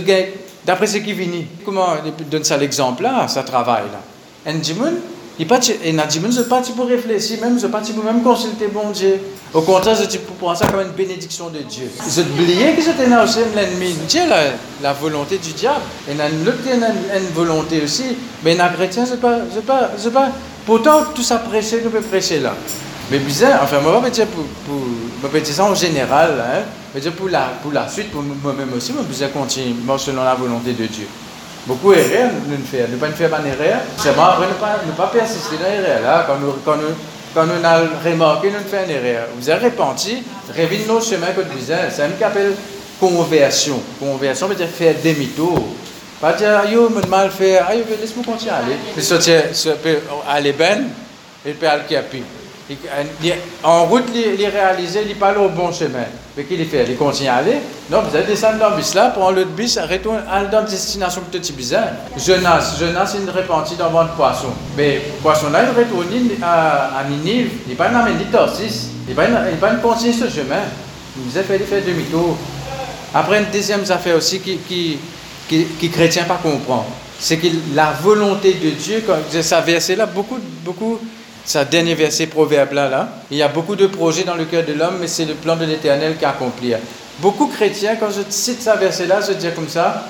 [0.65, 1.43] d'après ce qui vient.
[1.67, 1.89] Comment
[2.31, 4.53] donne ça l'exemple là, ça travaille là.
[5.39, 9.21] Il n'a dit je pas pour réfléchir même je pas pour même consulter bon Dieu.
[9.53, 11.91] Au contraire je pour prendre ça comme une bénédiction de Dieu.
[12.09, 13.95] Je oublié que c'était aussi l'ennemi.
[14.09, 14.43] Dieu la,
[14.81, 15.81] la volonté du diable.
[16.09, 18.17] Et n'a une, une volonté aussi.
[18.45, 20.29] Mais un chrétien c'est pas c'est pas pas.
[20.65, 22.55] Pourtant tout ça prêcher nous peut prêcher là.
[23.11, 24.45] Mais bizarre enfin moi je vais pour,
[25.21, 27.01] pour dire ça en général hein.
[27.01, 30.87] Dire pour la pour la suite pour moi-même aussi je continuer selon la volonté de
[30.87, 31.07] Dieu
[31.67, 32.89] Beaucoup d'erreurs nous faire.
[32.89, 36.03] Ne pas faire une erreur, après ne pas, ne pas persister dans l'erreur.
[36.03, 36.95] Là, quand nous, quand nous,
[37.35, 39.29] quand nous avons remarqué, nous faisons une erreur.
[39.37, 41.91] Vous avez repenti, revenez nos chemins que vous avez.
[41.91, 42.55] C'est un qui appelle
[43.01, 43.81] conversion.
[43.99, 45.59] Conversion veut dire faire demi-tour.
[46.21, 48.77] Pas dire, yo, me mal faire, ah, laisse-moi continuer à aller.
[48.97, 49.99] Mais peut
[50.29, 50.79] aller bien,
[51.45, 51.97] et puis aller qui
[53.63, 56.05] en route, il réalisé, il parle au bon chemin.
[56.37, 57.59] Mais qu'il fait Il continue à aller.
[57.91, 61.23] Non, vous allez descendre dans le bus là, prendre l'autre bus, retourne à la destination
[61.31, 61.89] petit bizarre.
[62.17, 64.49] Jonas, Jonas, il repentit dans le poisson.
[64.77, 66.07] Mais le poisson là, il retourne
[66.43, 67.51] à, à Ninive.
[67.67, 68.89] Il n'est pas amené ni Torsis.
[69.07, 70.63] Il n'est pas continuer ce chemin.
[71.17, 72.37] Il nous a fait faire demi-tour.
[73.15, 74.99] Après, une deuxième affaire aussi qui, qui,
[75.49, 76.87] qui, qui chrétien pas comprend.
[77.21, 80.99] C'est que la volonté de Dieu, quand ça verset là, beaucoup, beaucoup
[81.45, 84.65] ce dernier verset proverbe là, là, il y a beaucoup de projets dans le cœur
[84.65, 86.73] de l'homme, mais c'est le plan de l'Éternel qui accomplit.
[87.19, 90.05] Beaucoup de chrétiens, quand je cite ce verset-là, je dis comme ça,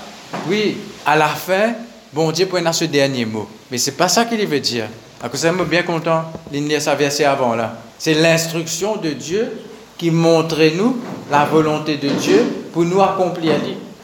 [0.48, 1.72] oui, à la fin,
[2.12, 3.48] bon Dieu prendra ce dernier mot.
[3.70, 4.86] Mais c'est pas ça qu'il veut dire.
[5.22, 7.74] À cause ça, bien content de ce verset avant là.
[7.98, 9.50] C'est l'instruction de Dieu
[9.98, 10.98] qui montre nous
[11.30, 13.54] la volonté de Dieu pour nous accomplir.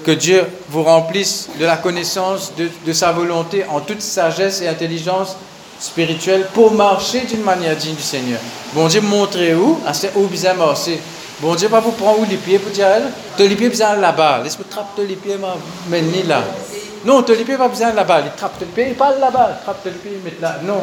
[0.04, 5.36] Que Dieu vous remplisse de la connaissance de sa volonté en toute sagesse et intelligence
[5.80, 8.38] spirituel pour marcher d'une manière digne du Seigneur.
[8.74, 11.00] Bon Dieu, montrez où, c'est où bien marcher.
[11.40, 12.86] Bon Dieu, pas vous prendre où les pieds pour dire,
[13.36, 14.42] te les pieds là-bas.
[14.44, 15.36] Laisse-moi trapper les pieds,
[15.90, 16.42] ni là.
[17.04, 18.20] Non, te les pieds pas besoin là-bas.
[18.26, 19.60] Il trappe les pieds, pas là-bas.
[19.62, 20.60] Trappe les pieds, mais là.
[20.62, 20.82] Non.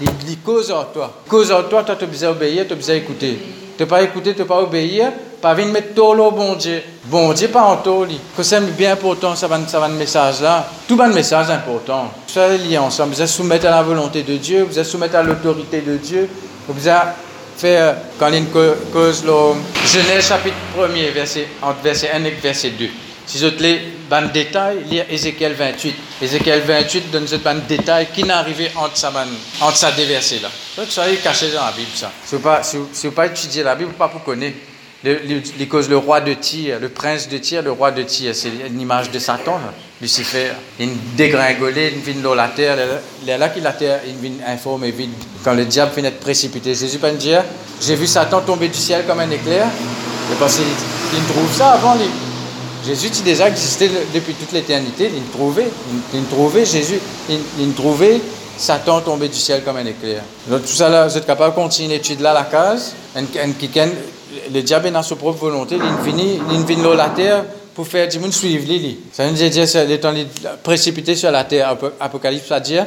[0.00, 1.12] Il, il cause en toi.
[1.28, 3.38] Cause en toi, toi, tu as besoin d'obéir, tu as besoin d'écouter.
[3.78, 6.82] N'as pas écouter, n'as pas obéir, pas venir mettre tout au bon Dieu.
[7.04, 8.06] Bon Dieu, pas en tout.
[8.40, 10.66] C'est bien important, ça va, ça va le message là.
[10.88, 12.10] Tout va le message important.
[12.26, 13.14] Ça est ensemble.
[13.14, 16.28] Vous êtes soumettre à la volonté de Dieu, vous êtes soumettre à l'autorité de Dieu.
[16.68, 16.94] Vous êtes
[17.56, 19.54] faire, quand il cause le
[19.86, 21.48] Genèse chapitre 1 verset,
[21.82, 22.88] verset 1 et verset 2.
[23.26, 25.94] Si je te lis ban détail, lire Ézéchiel 28.
[26.22, 30.48] Ézéchiel 28 donne ce ban détail qui n'est arrivé entre deux versets là.
[30.76, 32.12] Donc ça est caché dans la Bible ça.
[32.24, 34.56] Si vous pas, si vous, pas étudier la Bible, pas pour connaître.
[35.04, 38.80] Les le roi de Tyr, le prince de Tyr, le roi de Tyr, c'est une
[38.80, 39.60] image de Satan,
[40.00, 40.52] Lucifer.
[40.80, 42.76] Il dégringolé, il vient dans la terre,
[43.22, 45.10] il est là qu'il la terre, il vient informe et vide.
[45.44, 47.44] Quand le diable finit de précipiter, Jésus peut dire,
[47.80, 51.94] j'ai vu Satan tomber du ciel comme un éclair, et parce qu'il trouve ça avant,
[51.94, 52.08] lui.
[52.86, 55.68] Jésus qui déjà existé depuis toute l'éternité, il trouvait,
[56.14, 57.72] il, Jésus, il, il
[58.56, 60.22] Satan tombé du ciel comme un éclair.
[60.48, 62.94] Donc tout ça là, vous êtes capable de continuer l'étude là, la case,
[64.52, 68.32] le diable dans sa propre volonté, il vient, il la terre pour faire du monde
[68.32, 68.98] suivre lui.
[69.12, 70.14] Ça veut dire c'est étant
[70.62, 72.86] précipité sur la terre, Apocalypse à dire,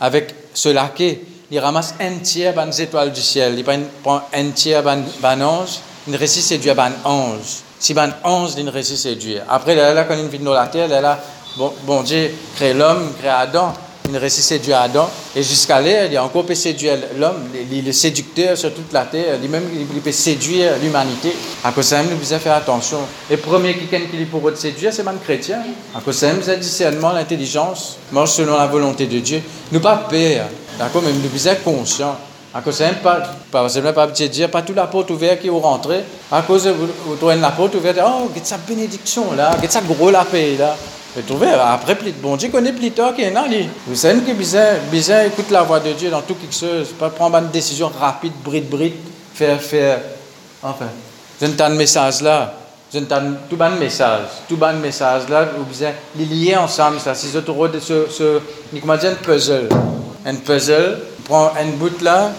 [0.00, 1.20] avec ce laquais,
[1.50, 3.64] il ramasse un tiers des étoiles du ciel, il
[4.02, 7.62] prend un tiers des anges, il récit séduit ban ange.
[7.80, 9.42] Si ban ange, il récit séduire.
[9.48, 11.18] Après, là, quand il vient dans la terre, là,
[11.56, 13.72] bon, bon Dieu crée l'homme, crée Adam,
[14.10, 15.08] il réussit séduire Adam.
[15.34, 19.04] Et jusqu'à là, il a encore peut séduire l'homme, il est séducteur sur toute la
[19.04, 21.34] terre, lui-même, il peut séduire l'humanité.
[21.64, 22.98] À cause de ça, nous devons faire attention.
[23.30, 25.62] Le premier qui qui pour séduire, c'est le chrétien.
[25.96, 29.42] À cause de ça, nous discernement, l'intelligence, marche selon la volonté de Dieu.
[29.72, 32.16] Nous pas peur, d'accord, mais nous devons être conscients.
[32.52, 33.22] À cause de pas,
[33.52, 36.02] pas, pas dire, pas toute la porte ouverte qui est rentrée.
[36.32, 39.80] À cause de vous, trouvez la porte ouverte, oh, quest sa bénédiction là, quest sa
[39.80, 40.76] gros la paix là.
[41.14, 43.44] Vous trouvez, après, bon Dieu connaît plus tard qu'il y en a.
[43.86, 46.88] Vous savez que bizarre, bizarre écoute la voix de Dieu dans tout quelque chose.
[46.98, 48.94] Pas prendre une décision rapide, bride, bride,
[49.32, 50.00] faire, faire.
[50.60, 50.88] Enfin,
[51.40, 52.54] je ne message là.
[52.92, 53.04] Je ne
[53.48, 54.26] tout bon message.
[54.48, 57.14] Tout bon message là, vous bizarre, les lier ensemble, ça.
[57.14, 58.40] C'est autour de ce, ce,
[58.80, 59.68] comment dire, puzzle.
[60.26, 60.98] Un puzzle.
[61.24, 62.32] Prends un bout là,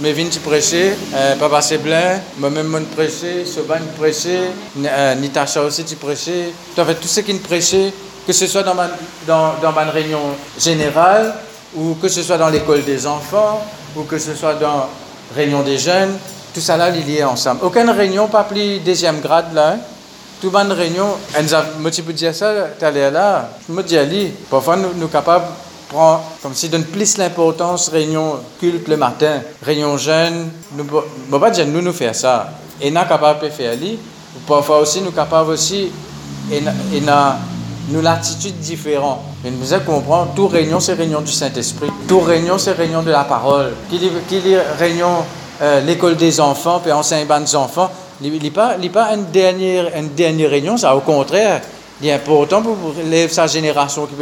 [0.00, 0.96] viens tu prêcher,
[1.38, 4.40] papa c'est blanc, moi-même mon prêcher, ce ban prêcher,
[4.84, 6.52] euh, Nitacha aussi tu prêcher.
[6.74, 7.92] Tu fait tout ce qui prêcher,
[8.26, 8.88] que ce soit dans ma,
[9.24, 10.18] dans, dans ma réunion
[10.58, 11.32] générale,
[11.76, 13.64] ou que ce soit dans l'école des enfants,
[13.94, 14.88] ou que ce soit dans
[15.36, 16.18] réunion des jeunes,
[16.52, 17.60] tout ça là, il est ensemble.
[17.62, 19.74] Aucune réunion, pas plus deuxième grade là.
[19.74, 19.78] Hein.
[20.40, 21.14] Tout bonne réunion,
[21.78, 22.52] moi tu peux dire ça,
[22.82, 25.46] allé là, je me dis, Ali, parfois nous sommes capables
[25.94, 31.38] de prendre, comme si donne plus l'importance, réunion culte le matin, réunion jeune, nous ne
[31.38, 32.50] pas nous nous faire ça.
[32.80, 33.98] Et nous capable de faire ali,
[34.46, 35.90] parfois aussi nous capables aussi,
[36.50, 37.00] et, et
[37.90, 39.20] nous l'attitude différente.
[39.42, 43.10] Mais nous devons comprendre, toute réunion c'est réunion du Saint-Esprit, toute réunion c'est réunion de
[43.10, 43.72] la parole.
[43.88, 45.24] Qui dit, réunion
[45.62, 47.90] euh, l'école des enfants, puis enseigne des enfants,
[48.20, 51.60] il n'est pas, pas une, dernière, une dernière réunion, ça au contraire,
[52.00, 54.14] il est important pour, élèver sa génération, qui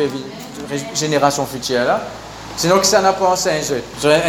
[0.94, 2.00] génération future là.
[2.56, 3.62] Sinon, que ça n'a pas enseigné.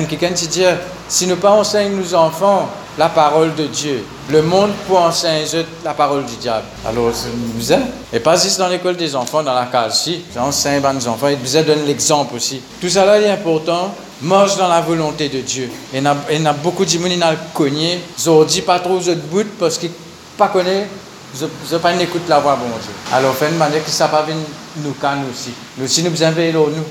[0.08, 0.64] Qui dit,
[1.10, 5.94] si nous pas enseignons nos enfants la parole de Dieu, le monde peut enseigner la
[5.94, 6.66] parole du diable.
[6.88, 7.12] Alors,
[7.56, 7.72] vous
[8.14, 11.36] et pas juste dans l'école des enfants, dans la case, si, enseigne nos enfants, et
[11.36, 12.62] vous donne l'exemple aussi.
[12.80, 15.70] Tout ça là est important marche dans la volonté de Dieu.
[15.94, 19.16] Il y a beaucoup de gens qui ont cogné, ils ont dit pas trop de
[19.16, 19.92] bout parce qu'ils
[20.40, 20.88] ne connaissent pas,
[21.34, 22.92] ils pas écouté la voix de Dieu.
[23.12, 24.46] Alors, fait une manière que ça va venir
[24.78, 25.52] nous nous aussi.
[25.78, 26.84] Nous aussi, nous besoin de nous.